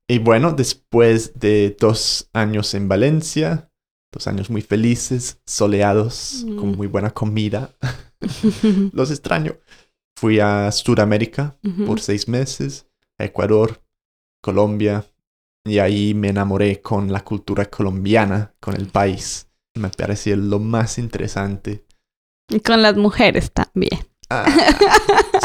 Y 0.07 0.19
bueno, 0.19 0.53
después 0.53 1.37
de 1.37 1.75
dos 1.77 2.29
años 2.33 2.73
en 2.73 2.87
Valencia, 2.87 3.69
dos 4.13 4.27
años 4.27 4.49
muy 4.49 4.61
felices, 4.61 5.41
soleados, 5.45 6.45
con 6.57 6.71
Mm. 6.71 6.75
muy 6.77 6.87
buena 6.87 7.11
comida, 7.11 7.75
los 8.93 9.11
extraño. 9.11 9.57
Fui 10.17 10.39
a 10.39 10.71
Sudamérica 10.71 11.57
por 11.85 11.99
seis 11.99 12.27
meses, 12.29 12.87
a 13.19 13.25
Ecuador, 13.25 13.81
Colombia, 14.41 15.05
y 15.69 15.79
ahí 15.79 16.13
me 16.13 16.29
enamoré 16.29 16.81
con 16.81 17.11
la 17.11 17.23
cultura 17.23 17.65
colombiana, 17.65 18.53
con 18.59 18.75
el 18.75 18.87
país. 18.87 19.47
Me 19.75 19.89
pareció 19.89 20.35
lo 20.35 20.59
más 20.59 20.97
interesante. 20.97 21.85
Y 22.49 22.59
con 22.61 22.81
las 22.81 22.95
mujeres 22.95 23.51
también. 23.51 23.99
Ah, 24.29 24.45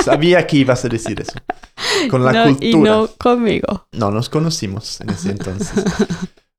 sabía 0.02 0.46
que 0.46 0.58
ibas 0.58 0.84
a 0.84 0.88
decir 0.88 1.20
eso. 1.20 1.34
Con 2.10 2.24
la 2.24 2.32
No, 2.32 2.44
cultura. 2.44 2.68
Y 2.68 2.76
no 2.76 3.08
conmigo. 3.18 3.86
No 3.92 4.10
nos 4.10 4.28
conocimos 4.28 5.00
en 5.00 5.10
ese 5.10 5.30
entonces. 5.30 5.84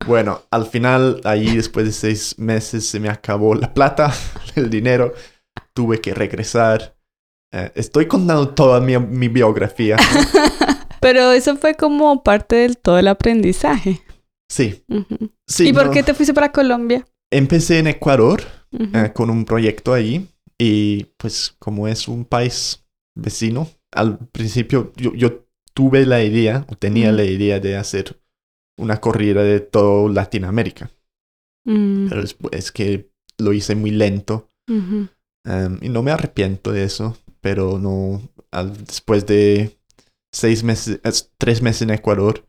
Bueno, 0.06 0.42
al 0.52 0.66
final, 0.66 1.22
ahí 1.24 1.56
después 1.56 1.86
de 1.86 1.92
seis 1.92 2.38
meses 2.38 2.88
se 2.88 3.00
me 3.00 3.10
acabó 3.10 3.56
la 3.56 3.74
plata, 3.74 4.14
el 4.56 4.70
dinero. 4.70 5.14
Tuve 5.74 6.02
que 6.02 6.14
regresar. 6.14 6.96
Eh, 7.52 7.72
estoy 7.76 8.08
contando 8.08 8.50
toda 8.50 8.80
mi, 8.80 8.98
mi 8.98 9.28
biografía. 9.28 9.98
Pero 11.04 11.32
eso 11.32 11.56
fue 11.58 11.76
como 11.76 12.24
parte 12.24 12.56
del 12.58 12.78
todo 12.78 12.98
el 12.98 13.08
aprendizaje. 13.08 14.02
Sí. 14.50 14.84
Ujú. 14.88 15.32
sí 15.48 15.70
¿Y 15.70 15.74
por 15.74 15.88
no. 15.88 15.92
qué 15.92 16.04
te 16.04 16.14
fuiste 16.14 16.34
para 16.34 16.52
Colombia? 16.52 17.06
Empecé 17.32 17.80
en 17.80 17.88
Ecuador 17.88 18.44
Ujú. 18.72 18.98
eh, 18.98 19.12
con 19.14 19.30
un 19.30 19.46
proyecto 19.46 19.94
ahí. 19.94 20.30
Y 20.60 21.06
pues 21.18 21.56
como 21.60 21.88
es 21.88 22.08
un 22.08 22.24
país 22.26 22.86
vecino, 23.16 23.68
al 23.92 24.18
principio 24.30 24.94
yo, 24.96 25.14
yo 25.16 25.46
tuve 25.74 26.06
la 26.06 26.24
idea, 26.24 26.66
o 26.70 26.76
tenía 26.76 27.08
Ujú. 27.10 27.18
la 27.18 27.24
idea 27.26 27.60
de 27.60 27.76
hacer 27.76 28.20
una 28.78 29.02
corrida 29.02 29.44
de 29.44 29.60
todo 29.60 30.10
Latinoamérica. 30.10 30.92
Mm, 31.66 32.10
Pero 32.10 32.22
es, 32.22 32.36
es 32.52 32.72
que 32.72 33.10
lo 33.40 33.54
hice 33.54 33.76
muy 33.76 33.92
lento. 33.92 34.48
Em, 35.46 35.80
y 35.82 35.90
no 35.90 36.04
me 36.04 36.12
arrepiento 36.12 36.72
de 36.72 36.84
eso, 36.84 37.18
pero 37.42 37.80
no. 37.80 38.22
al- 38.52 38.78
después 38.86 39.26
de 39.26 39.78
seis 40.34 40.64
meses, 40.64 41.00
es- 41.04 41.32
tres 41.38 41.62
meses 41.62 41.84
en 41.84 41.92
Ecuador, 41.92 42.46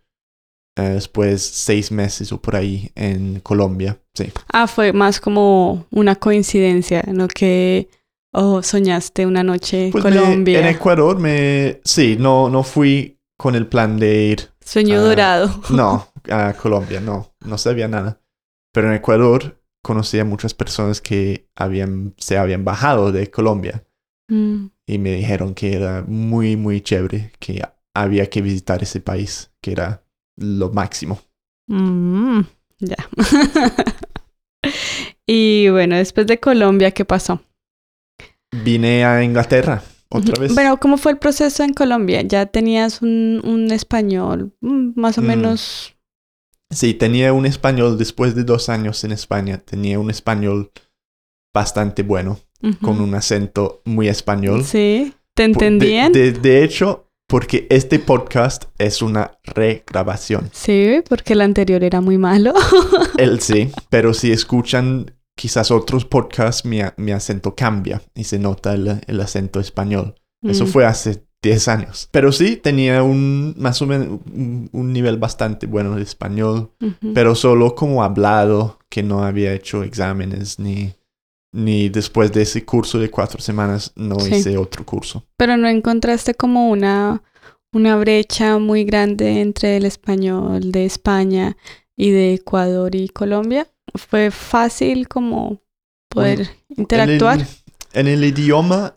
eh, 0.76 0.82
después 0.90 1.42
seis 1.42 1.92
meses 1.92 2.32
o 2.32 2.40
por 2.42 2.56
ahí 2.56 2.90
en 2.96 3.38
Colombia. 3.40 4.00
Sí, 4.14 4.32
Ah, 4.52 4.66
fue 4.66 4.92
más 4.92 5.20
como 5.20 5.86
una 5.90 6.16
coincidencia, 6.16 7.02
no 7.06 7.28
que 7.28 7.88
oh, 8.32 8.62
soñaste 8.62 9.26
una 9.26 9.44
noche 9.44 9.86
en 9.86 9.92
pues 9.92 10.02
me- 10.04 10.10
Colombia. 10.10 10.58
en 10.60 10.66
Ecuador 10.66 11.18
me. 11.20 11.80
Sí, 11.84 12.16
no, 12.18 12.48
no 12.48 12.62
fui 12.64 13.20
con 13.38 13.54
el 13.54 13.66
plan 13.68 13.98
de 13.98 14.24
ir. 14.24 14.48
Sueño 14.64 15.00
dorado. 15.02 15.60
No, 15.70 16.08
a 16.30 16.54
Colombia, 16.54 17.00
no, 17.00 17.34
no 17.44 17.58
sabía 17.58 17.86
nada. 17.86 18.20
Pero 18.72 18.88
en 18.88 18.94
Ecuador 18.94 19.60
conocí 19.82 20.18
a 20.18 20.24
muchas 20.24 20.54
personas 20.54 21.00
que 21.00 21.48
habían, 21.54 22.14
se 22.16 22.38
habían 22.38 22.64
bajado 22.64 23.12
de 23.12 23.30
Colombia. 23.30 23.84
Mm, 24.28 24.66
y 24.86 24.98
me 24.98 25.12
dijeron 25.12 25.54
que 25.54 25.74
era 25.74 26.04
muy, 26.06 26.56
muy 26.56 26.80
chévere, 26.80 27.32
que 27.38 27.62
había 27.94 28.28
que 28.28 28.42
visitar 28.42 28.82
ese 28.82 29.00
país, 29.00 29.50
que 29.62 29.72
era 29.72 30.04
lo 30.36 30.70
máximo. 30.70 31.20
mm, 31.68 32.40
ya. 32.80 32.96
y 35.26 35.68
bueno, 35.68 35.96
después 35.96 36.26
de 36.26 36.40
Colombia, 36.40 36.90
¿qué 36.90 37.04
pasó? 37.04 37.40
Vine 38.64 39.04
a 39.04 39.22
Inglaterra 39.22 39.82
otra 40.10 40.40
vez. 40.40 40.54
Bueno, 40.54 40.78
¿cómo 40.78 40.96
fue 40.96 41.12
el 41.12 41.18
proceso 41.18 41.62
en 41.64 41.74
Colombia? 41.74 42.22
¿Ya 42.22 42.46
tenías 42.46 43.02
un, 43.02 43.40
un 43.44 43.70
español 43.72 44.54
mm, 44.60 44.98
más 45.00 45.18
o 45.18 45.22
Mm. 45.22 45.26
menos? 45.26 45.96
Sí, 46.70 46.94
tenía 46.94 47.32
un 47.32 47.46
español 47.46 47.98
después 47.98 48.34
de 48.34 48.42
dos 48.44 48.68
años 48.68 49.04
en 49.04 49.12
España, 49.12 49.58
tenía 49.58 49.98
un 50.00 50.10
español 50.10 50.72
bastante 51.54 52.02
bueno, 52.02 52.38
Con 52.82 53.00
un 53.00 53.14
acento 53.14 53.82
muy 53.84 54.08
español. 54.08 54.64
Sí, 54.64 55.14
¿te 55.34 55.42
de- 55.42 55.46
entendían? 55.52 56.12
De, 56.12 56.32
de 56.32 56.64
hecho, 56.64 57.08
porque 57.26 57.66
este 57.70 57.98
podcast 57.98 58.64
es 58.78 59.02
una 59.02 59.38
regrabación. 59.44 60.48
Sí, 60.52 61.02
porque 61.08 61.32
el 61.34 61.40
anterior 61.40 61.82
era 61.84 62.00
muy 62.00 62.18
malo. 62.18 62.52
Él 63.18 63.40
sí, 63.40 63.70
pero 63.90 64.14
si 64.14 64.32
escuchan 64.32 65.14
quizás 65.36 65.70
otros 65.70 66.04
podcasts 66.04 66.64
mi, 66.64 66.80
mi 66.96 67.10
acento 67.12 67.54
cambia 67.54 68.00
y 68.14 68.24
se 68.24 68.38
nota 68.38 68.74
el, 68.74 69.00
el 69.06 69.20
acento 69.20 69.60
español. 69.60 70.14
Eso 70.42 70.64
Mm. 70.64 70.68
fue 70.68 70.84
hace 70.86 71.24
10 71.42 71.68
años. 71.68 72.08
Pero 72.12 72.32
sí, 72.32 72.56
tenía 72.56 73.02
un 73.02 73.54
más 73.58 73.80
o 73.82 73.86
menos 73.86 74.20
un, 74.34 74.68
un 74.72 74.92
nivel 74.92 75.18
bastante 75.18 75.66
bueno 75.66 75.96
de 75.96 76.02
español, 76.02 76.70
pero 77.14 77.34
solo 77.34 77.74
como 77.74 78.02
hablado, 78.04 78.78
que 78.88 79.02
no 79.02 79.24
había 79.24 79.52
hecho 79.54 79.82
exámenes 79.82 80.58
ni, 80.58 80.92
ni 81.54 81.88
después 81.88 82.32
de 82.32 82.42
ese 82.42 82.64
curso 82.64 82.98
de 82.98 83.08
cuatro 83.10 83.40
semanas 83.40 83.92
no 83.94 84.18
Sí. 84.18 84.34
hice 84.34 84.56
otro 84.58 84.84
curso. 84.84 85.24
Pero 85.36 85.56
no 85.56 85.68
encontraste 85.68 86.34
como 86.34 86.68
una, 86.68 87.22
una 87.72 87.96
brecha 87.96 88.58
muy 88.58 88.84
grande 88.84 89.40
entre 89.40 89.76
el 89.76 89.84
español 89.84 90.72
de 90.72 90.84
España 90.84 91.56
y 91.96 92.10
de 92.10 92.34
Ecuador 92.34 92.94
y 92.96 93.08
Colombia. 93.08 93.68
Fue 93.94 94.32
fácil 94.32 95.06
como 95.06 95.60
poder 96.08 96.48
interactuar. 96.76 97.38
En 97.92 98.08
el, 98.08 98.08
en 98.08 98.08
el 98.08 98.24
idioma, 98.24 98.96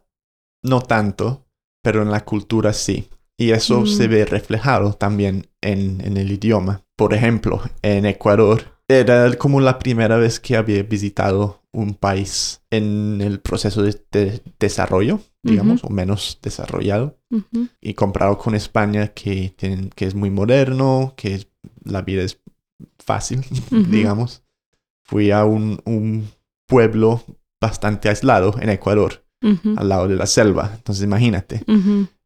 no 0.63 0.81
tanto, 0.81 1.45
pero 1.83 2.01
en 2.01 2.09
la 2.09 2.25
cultura 2.25 2.73
sí. 2.73 3.09
Y 3.37 3.51
eso 3.51 3.81
Mm. 3.81 3.87
se 3.87 4.07
ve 4.07 4.25
reflejado 4.25 4.93
también 4.93 5.45
en, 5.61 6.01
en 6.03 6.17
el 6.17 6.31
idioma. 6.31 6.81
Por 6.95 7.13
ejemplo, 7.13 7.61
en 7.83 8.07
Ecuador, 8.07 8.76
era 8.88 9.34
como 9.34 9.60
la 9.60 9.79
primera 9.79 10.17
vez 10.17 10.39
que 10.39 10.56
había 10.56 10.82
visitado 10.84 11.62
un 11.74 11.94
país 11.94 12.62
en 12.72 13.22
el 13.22 13.39
proceso 13.39 13.84
de, 13.84 14.01
de 14.12 14.41
desarrollo, 14.60 15.20
digamos, 15.44 15.84
o 15.84 15.89
menos 15.89 16.39
desarrollado. 16.41 17.17
Ujú, 17.29 17.67
Y 17.82 17.94
comparado 17.94 18.38
con 18.38 18.56
España, 18.56 19.10
que, 19.10 19.53
tienen, 19.56 19.89
que 19.89 20.06
es 20.06 20.15
muy 20.15 20.29
moderno, 20.29 21.13
que 21.17 21.48
la 21.84 22.01
vida 22.01 22.24
es 22.24 22.39
fácil, 23.00 23.39
Ujú. 23.72 23.84
digamos. 23.89 24.44
Fui 25.03 25.32
a 25.32 25.46
un, 25.46 25.82
un 25.86 26.29
pueblo 26.67 27.24
bastante 27.62 28.10
aislado 28.10 28.56
en 28.60 28.70
Ecuador, 28.70 29.24
al 29.77 29.88
lado 29.89 30.08
de 30.08 30.15
la 30.15 30.25
selva. 30.25 30.72
Entonces 30.75 31.03
imagínate. 31.03 31.63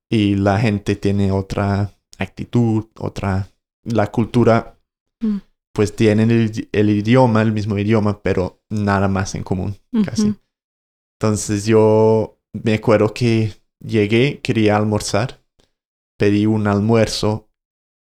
Y 0.10 0.36
la 0.36 0.60
gente 0.60 0.96
tiene 0.96 1.32
otra 1.32 1.92
actitud, 2.18 2.86
otra... 3.00 3.48
La 3.84 4.08
cultura. 4.12 4.78
Pues 5.74 5.96
tienen 5.96 6.32
el, 6.32 6.70
el 6.72 6.90
idioma, 6.90 7.42
el 7.42 7.52
mismo 7.52 7.78
idioma, 7.78 8.22
pero 8.22 8.62
nada 8.70 9.08
más 9.08 9.36
en 9.36 9.44
común, 9.44 9.78
casi. 10.06 10.30
ujú. 10.30 10.36
Entonces 11.20 11.66
yo 11.66 12.38
me 12.54 12.74
acuerdo 12.74 13.14
que 13.14 13.54
llegué, 13.80 14.40
quería 14.42 14.76
almorzar, 14.78 15.42
pedí 16.18 16.46
un 16.46 16.68
almuerzo 16.68 17.50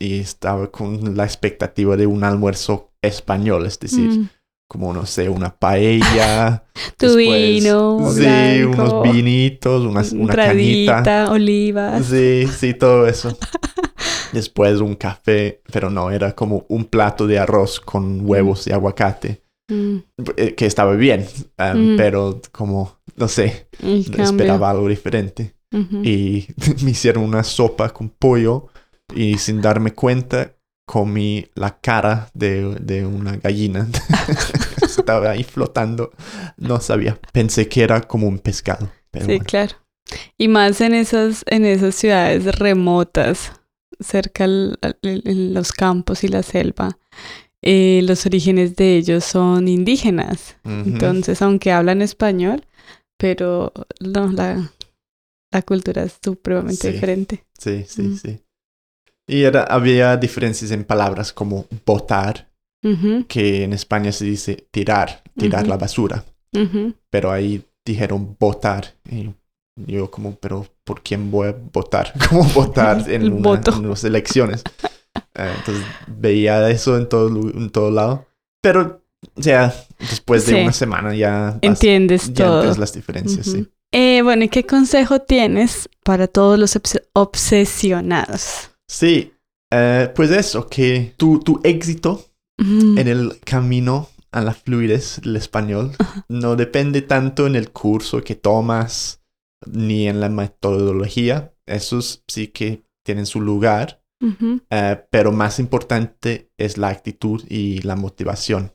y 0.01 0.19
estaba 0.19 0.71
con 0.71 1.15
la 1.15 1.25
expectativa 1.25 1.97
de 1.97 2.07
un 2.07 2.23
almuerzo 2.23 2.91
español, 3.01 3.65
es 3.65 3.79
decir, 3.79 4.09
Mm. 4.09 4.29
como 4.69 4.93
no 4.93 5.05
sé, 5.05 5.29
una 5.29 5.55
paella, 5.57 6.63
Tu 6.97 7.15
vino, 7.17 8.11
sí, 8.13 8.19
blanco, 8.21 8.71
unos 8.99 9.13
vinitos, 9.13 9.83
unas- 9.85 10.11
una 10.13 10.21
entradita, 10.33 11.31
olivas. 11.31 12.05
sí, 12.05 12.47
sí, 12.47 12.73
todo 12.73 13.05
eso. 13.07 13.37
Después 14.31 14.79
un 14.81 14.95
café, 14.95 15.61
pero 15.71 15.89
no, 15.89 16.11
era 16.11 16.33
como 16.35 16.65
un 16.69 16.85
plato 16.85 17.25
de 17.27 17.39
arroz 17.39 17.79
con 17.79 18.21
huevos 18.27 18.67
y 18.67 18.71
aguacate, 18.71 19.41
Mm, 19.71 19.97
eh, 20.37 20.55
que 20.55 20.65
estaba 20.65 20.93
bien, 20.95 21.27
um, 21.59 21.93
Mm. 21.93 21.97
pero 21.97 22.41
como, 22.51 22.97
no 23.15 23.27
sé, 23.27 23.67
esperaba 24.17 24.71
algo 24.71 24.87
diferente. 24.87 25.53
Y 26.03 26.47
me 26.83 26.91
hicieron 26.91 27.23
una 27.23 27.43
sopa 27.43 27.89
con 27.89 28.09
pollo 28.09 28.69
y 29.15 29.37
sin 29.37 29.61
darme 29.61 29.93
cuenta 29.93 30.55
comí 30.87 31.45
la 31.53 31.79
cara 31.79 32.31
de, 32.33 32.77
de 32.81 33.05
una 33.05 33.37
gallina. 33.37 33.87
Estaba 34.81 35.29
ahí 35.29 35.43
flotando. 35.43 36.11
No 36.57 36.79
sabía. 36.79 37.19
Pensé 37.31 37.67
que 37.67 37.83
era 37.83 38.01
como 38.01 38.27
un 38.27 38.39
pescado. 38.39 38.89
Pero 39.11 39.25
Sí, 39.25 39.31
bueno. 39.33 39.45
claro. 39.45 39.75
Y 40.37 40.47
más 40.47 40.81
en 40.81 40.95
esas, 40.95 41.43
en 41.45 41.65
esas 41.65 41.93
ciudades 41.93 42.45
remotas, 42.57 43.51
cerca 43.99 44.45
al- 44.45 44.77
al- 44.81 44.97
en 45.03 45.53
los 45.53 45.71
campos 45.71 46.23
y 46.23 46.27
la 46.27 46.43
selva. 46.43 46.97
eh, 47.61 47.99
los 48.03 48.25
orígenes 48.25 48.77
de 48.77 48.95
ellos 48.95 49.25
son 49.25 49.67
indígenas. 49.67 50.55
Entonces, 50.63 51.41
aunque 51.41 51.73
hablan 51.73 52.01
español, 52.01 52.63
pero 53.17 53.73
no, 53.99 54.31
la, 54.31 54.71
la 55.51 55.61
cultura 55.63 56.03
es 56.03 56.17
supremamente 56.23 56.87
Sí. 56.87 56.93
diferente. 56.93 57.43
Sí, 57.57 57.83
sí, 57.85 58.17
sí. 58.17 58.39
Y 59.27 59.43
era, 59.43 59.63
había 59.63 60.15
diferencias 60.15 60.71
en 60.71 60.85
palabras 60.85 61.33
como 61.33 61.65
botar, 61.85 62.47
que 63.27 63.63
en 63.65 63.73
España 63.73 64.13
se 64.13 64.23
dice 64.23 64.67
tirar, 64.71 65.21
tirar 65.37 65.67
la 65.67 65.75
basura. 65.75 66.23
Pero 67.09 67.31
ahí 67.31 67.65
dijeron 67.85 68.37
votar. 68.39 68.93
Y 69.11 69.31
yo 69.87 70.09
como, 70.11 70.35
pero 70.35 70.65
¿por 70.83 71.01
quién 71.01 71.31
voy 71.31 71.49
a 71.49 71.55
votar? 71.73 72.13
¿Cómo 72.29 72.43
votar 72.45 73.03
en, 73.09 73.31
una- 73.33 73.41
voto. 73.41 73.71
en 73.73 73.85
unas 73.85 74.03
elecciones? 74.03 74.63
Eh, 75.35 75.53
entonces 75.57 75.83
veía 76.07 76.69
eso 76.69 76.97
en 76.97 77.07
todo, 77.09 77.27
en 77.29 77.69
todo 77.69 77.91
lado. 77.91 78.25
Pero, 78.61 79.01
o 79.35 79.41
sea, 79.41 79.73
después 79.99 80.45
de 80.45 80.53
Sí. 80.55 80.61
una 80.61 80.73
semana 80.73 81.15
ya, 81.15 81.51
vas- 81.51 81.57
Entiendes 81.61 82.33
ya 82.33 82.45
todo. 82.45 82.75
las 82.77 82.93
diferencias, 82.93 83.47
Ujú. 83.47 83.57
sí. 83.57 83.69
Eh, 83.91 84.21
bueno, 84.21 84.43
¿y 84.43 84.49
qué 84.49 84.65
consejo 84.67 85.19
tienes 85.19 85.89
para 86.03 86.27
todos 86.27 86.59
los 86.59 86.75
obs- 86.75 87.01
obsesionados? 87.13 88.69
Sí, 88.87 89.33
eh, 89.71 90.11
pues 90.15 90.31
eso, 90.31 90.67
que 90.67 91.13
tu, 91.17 91.39
tu 91.39 91.59
éxito 91.63 92.25
en 92.57 93.07
el 93.07 93.39
camino 93.45 94.09
a 94.31 94.41
la 94.41 94.53
fluidez 94.53 95.21
del 95.23 95.37
español 95.37 95.91
no 96.27 96.55
depende 96.57 97.01
tanto 97.01 97.47
en 97.47 97.55
el 97.55 97.71
curso 97.71 98.21
que 98.21 98.35
tomas 98.35 99.18
ni 99.65 100.07
en 100.07 100.19
la 100.19 100.29
metodología. 100.29 101.53
Esos 101.65 102.23
sí 102.27 102.47
que 102.47 102.83
tienen 103.05 103.25
su 103.25 103.41
lugar, 103.41 104.03
eh, 104.69 105.05
pero 105.09 105.31
más 105.31 105.59
importante 105.59 106.51
es 106.57 106.77
la 106.77 106.89
actitud 106.89 107.43
y 107.49 107.81
la 107.81 107.95
motivación. 107.95 108.73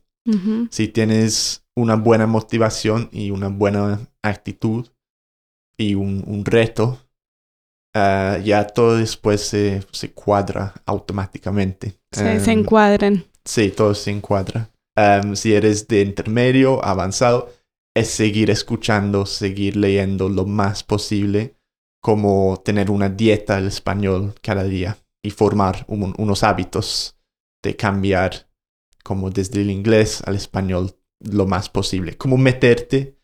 Si 0.70 0.88
tienes 0.88 1.66
una 1.76 1.96
buena 1.96 2.26
motivación 2.26 3.10
y 3.12 3.30
una 3.30 3.48
buena 3.48 4.00
actitud 4.22 4.88
y 5.76 5.94
un, 5.96 6.24
un 6.26 6.44
reto, 6.46 6.98
eh, 7.94 8.42
ya 8.44 8.66
todo 8.66 8.96
después 8.96 9.42
se, 9.42 9.82
se 9.92 10.12
cuadra 10.12 10.72
automáticamente. 10.86 11.98
Se, 12.12 12.40
se 12.40 12.52
Em, 12.52 12.60
encuadran. 12.60 13.24
Sí, 13.44 13.70
todo 13.70 13.94
se 13.94 14.10
encuadra. 14.12 14.70
Em, 14.96 15.34
si 15.36 15.52
eres 15.52 15.86
de 15.88 16.00
intermedio, 16.02 16.82
avanzado, 16.84 17.52
es 17.96 18.08
seguir 18.08 18.50
escuchando, 18.50 19.24
seguir 19.26 19.76
leyendo 19.76 20.28
lo 20.28 20.46
más 20.46 20.82
posible, 20.82 21.56
como 22.02 22.60
tener 22.64 22.90
una 22.90 23.08
dieta 23.08 23.56
del 23.56 23.68
español 23.68 24.34
cada 24.42 24.64
día 24.64 24.98
y 25.24 25.30
formar 25.30 25.84
un- 25.88 26.14
unos 26.18 26.42
hábitos 26.42 27.16
de 27.62 27.76
cambiar 27.76 28.50
como 29.02 29.30
desde 29.30 29.62
el 29.62 29.70
inglés 29.70 30.22
al 30.26 30.34
español 30.34 30.96
lo 31.20 31.46
más 31.46 31.68
posible. 31.68 32.16
Como 32.16 32.36
meterte 32.36 33.18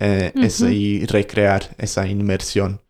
eh, 0.00 0.32
esa- 0.36 0.66
Ujú. 0.66 0.74
y 0.74 1.06
recrear 1.06 1.74
esa 1.78 2.06
inmersión. 2.06 2.80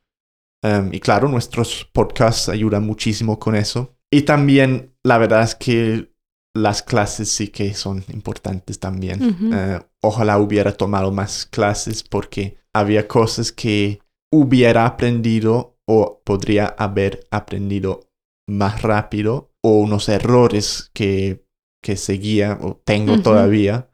Em, 0.63 0.93
y 0.93 1.01
claro, 1.01 1.29
nuestros 1.29 1.89
podcasts 1.93 2.49
ayudan 2.51 2.85
muchísimo 2.85 3.39
con 3.39 3.55
eso. 3.55 3.97
Y 4.11 4.23
también, 4.23 4.95
la 5.05 5.17
verdad 5.19 5.43
es 5.43 5.55
que 5.55 6.13
las 6.59 6.83
clases 6.83 7.31
sí 7.31 7.49
que 7.49 7.75
son 7.75 8.05
importantes 8.13 8.79
también. 8.79 9.53
Eh, 9.53 9.81
ojalá 10.03 10.39
hubiera 10.39 10.73
tomado 10.73 11.13
más 11.13 11.47
clases 11.47 12.03
porque 12.03 12.59
había 12.75 13.09
cosas 13.09 13.53
que 13.53 14.01
hubiera 14.33 14.87
aprendido 14.87 15.79
o 15.87 16.21
podría 16.25 16.67
haber 16.67 17.27
aprendido 17.31 18.11
más 18.49 18.83
rápido 18.83 19.53
o 19.63 19.79
unos 19.79 20.09
errores 20.09 20.91
que, 20.93 21.45
que 21.83 21.97
seguía 21.97 22.59
o 22.61 22.77
tengo 22.85 23.21
todavía 23.23 23.91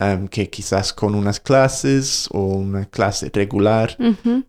em, 0.00 0.28
que 0.28 0.48
quizás 0.50 0.92
con 0.92 1.14
unas 1.14 1.40
clases 1.40 2.28
o 2.32 2.40
una 2.40 2.86
clase 2.86 3.30
regular 3.32 3.96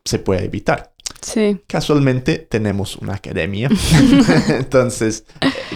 se 0.05 0.19
puede 0.19 0.45
evitar. 0.45 0.93
Sí. 1.21 1.59
Casualmente 1.67 2.37
tenemos 2.39 2.95
una 2.97 3.15
academia, 3.15 3.69
entonces 4.49 5.25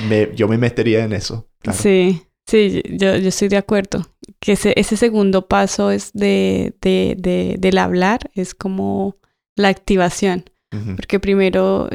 me- 0.07 0.29
yo 0.35 0.47
me 0.47 0.57
metería 0.57 1.03
en 1.03 1.13
eso. 1.13 1.47
claro. 1.59 1.77
Sí, 1.81 2.21
sí, 2.47 2.81
yo, 2.91 3.15
yo 3.17 3.29
estoy 3.29 3.47
de 3.49 3.57
acuerdo. 3.57 4.07
Que 4.39 4.53
ese, 4.53 4.73
ese 4.75 4.97
segundo 4.97 5.47
paso 5.47 5.91
es 5.91 6.11
de, 6.13 6.73
de, 6.81 7.15
de, 7.17 7.55
del 7.59 7.77
hablar, 7.77 8.19
es 8.33 8.55
como 8.55 9.17
la 9.55 9.67
activación. 9.69 10.45
Ujú. 10.73 10.95
Porque 10.95 11.19
primero, 11.19 11.89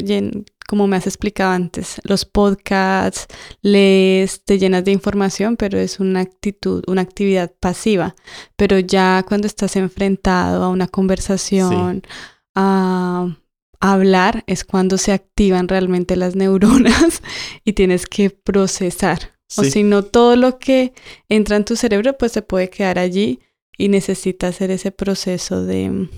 como 0.68 0.86
me 0.86 0.96
has 0.96 1.06
explicado 1.06 1.52
antes, 1.52 2.00
los 2.04 2.24
podcasts, 2.24 3.26
lees, 3.62 4.44
te 4.44 4.58
llenas 4.58 4.84
de 4.84 4.92
información, 4.92 5.56
pero 5.56 5.78
es 5.78 5.98
una 5.98 6.20
actitud, 6.20 6.84
una 6.86 7.00
actividad 7.02 7.52
pasiva. 7.58 8.14
Pero 8.56 8.78
ya 8.78 9.24
cuando 9.26 9.46
estás 9.46 9.76
enfrentado 9.76 10.62
a 10.64 10.68
una 10.68 10.88
conversación, 10.88 12.02
a, 12.04 12.35
a 12.56 13.36
hablar, 13.80 14.42
es 14.46 14.64
cuando 14.64 14.98
se 14.98 15.12
activan 15.12 15.68
realmente 15.68 16.16
las 16.16 16.34
neuronas 16.34 17.22
y 17.64 17.74
tienes 17.74 18.06
que 18.06 18.30
procesar. 18.30 19.36
O 19.56 19.62
si 19.62 19.84
no, 19.84 20.02
todo 20.02 20.34
lo 20.34 20.58
que 20.58 20.92
entra 21.28 21.56
en 21.56 21.64
tu 21.64 21.76
cerebro, 21.76 22.18
pues 22.18 22.32
se 22.32 22.42
puede 22.42 22.68
quedar 22.68 22.98
allí 22.98 23.38
y 23.78 23.88
necesita 23.88 24.48
hacer 24.48 24.72
ese 24.72 24.90
proceso 24.90 25.64
de, 25.64 26.08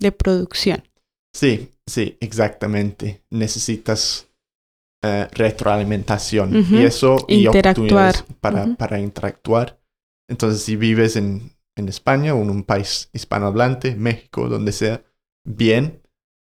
de 0.00 0.12
producción. 0.12 0.82
Sí, 1.34 1.68
sí, 1.86 2.16
exactamente. 2.20 3.22
Necesitas 3.30 4.28
eh, 5.04 5.28
retroalimentación 5.32 6.66
y 6.70 6.78
eso 6.78 7.18
y 7.28 7.44
Interactuar. 7.46 8.14
oportunidades 8.16 8.24
para, 8.40 8.74
para 8.76 9.00
interactuar. 9.00 9.78
Entonces, 10.30 10.62
si 10.62 10.76
vives 10.76 11.16
en, 11.16 11.52
en 11.76 11.88
España 11.88 12.34
o 12.34 12.42
en 12.42 12.48
un 12.48 12.64
país 12.64 13.10
hispanohablante, 13.12 13.96
México, 13.96 14.48
donde 14.48 14.72
sea, 14.72 15.02
bien, 15.48 16.02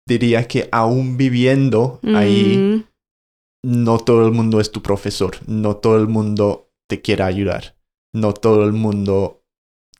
diría 0.08 0.48
que 0.48 0.70
aún 0.72 1.18
viviendo 1.18 2.00
ahí, 2.04 2.58
Mm, 2.58 3.84
no 3.84 3.98
todo 3.98 4.26
el 4.28 4.32
mundo 4.32 4.60
es 4.60 4.72
tu 4.72 4.82
profesor, 4.82 5.38
no 5.48 5.78
todo 5.78 5.98
el 5.98 6.08
mundo 6.08 6.72
te 6.88 7.02
quiere 7.02 7.24
ayudar, 7.24 7.76
no 8.14 8.34
todo 8.34 8.64
el 8.64 8.74
mundo 8.74 9.44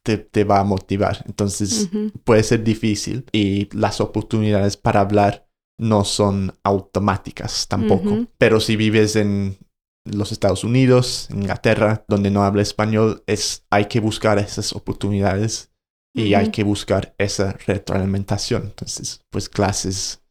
te, 0.04 0.20
te 0.20 0.44
va 0.44 0.60
a 0.60 0.64
motivar. 0.64 1.24
Entonces, 1.26 1.90
puede 2.24 2.44
ser 2.44 2.64
difícil 2.64 3.26
y 3.32 3.68
las 3.76 4.02
oportunidades 4.02 4.78
para 4.78 5.02
hablar 5.02 5.48
no 5.80 6.06
son 6.06 6.54
automáticas 6.64 7.68
tampoco. 7.68 8.28
Pero 8.38 8.60
si 8.60 8.76
vives 8.76 9.16
en 9.16 9.58
los 10.06 10.32
Estados 10.32 10.64
Unidos, 10.64 11.28
Inglaterra, 11.32 12.06
donde 12.08 12.30
no 12.30 12.44
habla 12.44 12.62
español, 12.62 13.24
es, 13.26 13.66
hay 13.72 13.86
que 13.86 14.00
buscar 14.00 14.38
esas 14.38 14.74
oportunidades 14.74 15.72
y 16.16 16.34
hay 16.34 16.50
que 16.50 16.64
buscar 16.64 17.14
esa 17.18 17.58
retroalimentación. 17.68 18.64
Entonces, 18.64 19.22
pues 19.30 19.50
clases 19.50 20.22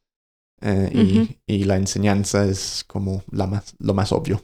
eh, 0.62 0.90
y, 0.92 1.38
y 1.46 1.64
la 1.64 1.76
enseñanza 1.76 2.46
es 2.46 2.84
como 2.86 3.22
la 3.30 3.46
más, 3.46 3.74
lo 3.78 3.94
más 3.94 4.10
obvio. 4.12 4.42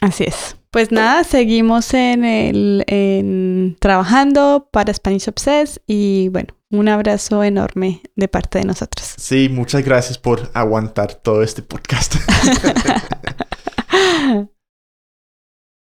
Así 0.00 0.24
es. 0.24 0.56
Pues 0.70 0.90
nada, 0.92 1.24
seguimos 1.24 1.92
en 1.94 2.24
el 2.24 2.84
en 2.86 3.76
trabajando 3.80 4.68
para 4.72 4.94
Spanish 4.94 5.28
Obsessed 5.28 5.82
y 5.86 6.28
bueno, 6.28 6.54
un 6.70 6.88
abrazo 6.88 7.44
enorme 7.44 8.00
de 8.16 8.28
parte 8.28 8.60
de 8.60 8.64
nosotros. 8.64 9.14
Sí, 9.18 9.50
muchas 9.50 9.84
gracias 9.84 10.16
por 10.16 10.50
aguantar 10.54 11.12
todo 11.14 11.42
este 11.42 11.60
podcast. 11.62 12.14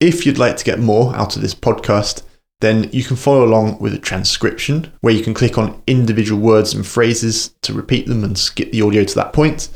If 0.01 0.25
you'd 0.25 0.39
like 0.39 0.55
to 0.55 0.63
get 0.65 0.79
more 0.79 1.15
out 1.15 1.37
of 1.37 1.43
this 1.43 1.55
podcast, 1.55 2.23
then 2.61 2.89
you 2.91 3.03
can 3.03 3.17
follow 3.17 3.43
along 3.43 3.79
with 3.79 3.93
a 3.93 3.99
transcription 3.99 4.91
where 5.01 5.13
you 5.13 5.23
can 5.23 5.33
click 5.33 5.57
on 5.57 5.81
individual 5.87 6.41
words 6.41 6.73
and 6.73 6.85
phrases 6.85 7.53
to 7.61 7.73
repeat 7.73 8.07
them 8.07 8.23
and 8.23 8.37
skip 8.37 8.71
the 8.71 8.81
audio 8.81 9.03
to 9.03 9.15
that 9.15 9.33
point. 9.33 9.69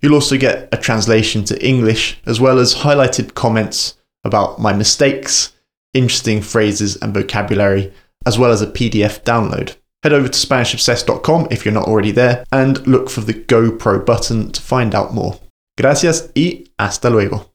You'll 0.00 0.14
also 0.14 0.38
get 0.38 0.68
a 0.72 0.76
translation 0.76 1.44
to 1.44 1.64
English 1.64 2.18
as 2.24 2.40
well 2.40 2.58
as 2.58 2.76
highlighted 2.76 3.34
comments 3.34 3.98
about 4.24 4.60
my 4.60 4.72
mistakes, 4.72 5.52
interesting 5.92 6.40
phrases 6.40 6.96
and 6.96 7.12
vocabulary, 7.12 7.92
as 8.24 8.38
well 8.38 8.52
as 8.52 8.62
a 8.62 8.66
PDF 8.66 9.22
download. 9.24 9.76
Head 10.02 10.12
over 10.12 10.28
to 10.28 10.38
SpanishObsessed.com 10.38 11.48
if 11.50 11.64
you're 11.64 11.74
not 11.74 11.88
already 11.88 12.12
there 12.12 12.44
and 12.52 12.86
look 12.86 13.10
for 13.10 13.20
the 13.20 13.34
GoPro 13.34 14.06
button 14.06 14.52
to 14.52 14.62
find 14.62 14.94
out 14.94 15.12
more. 15.12 15.40
Gracias 15.76 16.30
y 16.36 16.66
hasta 16.78 17.10
luego. 17.10 17.52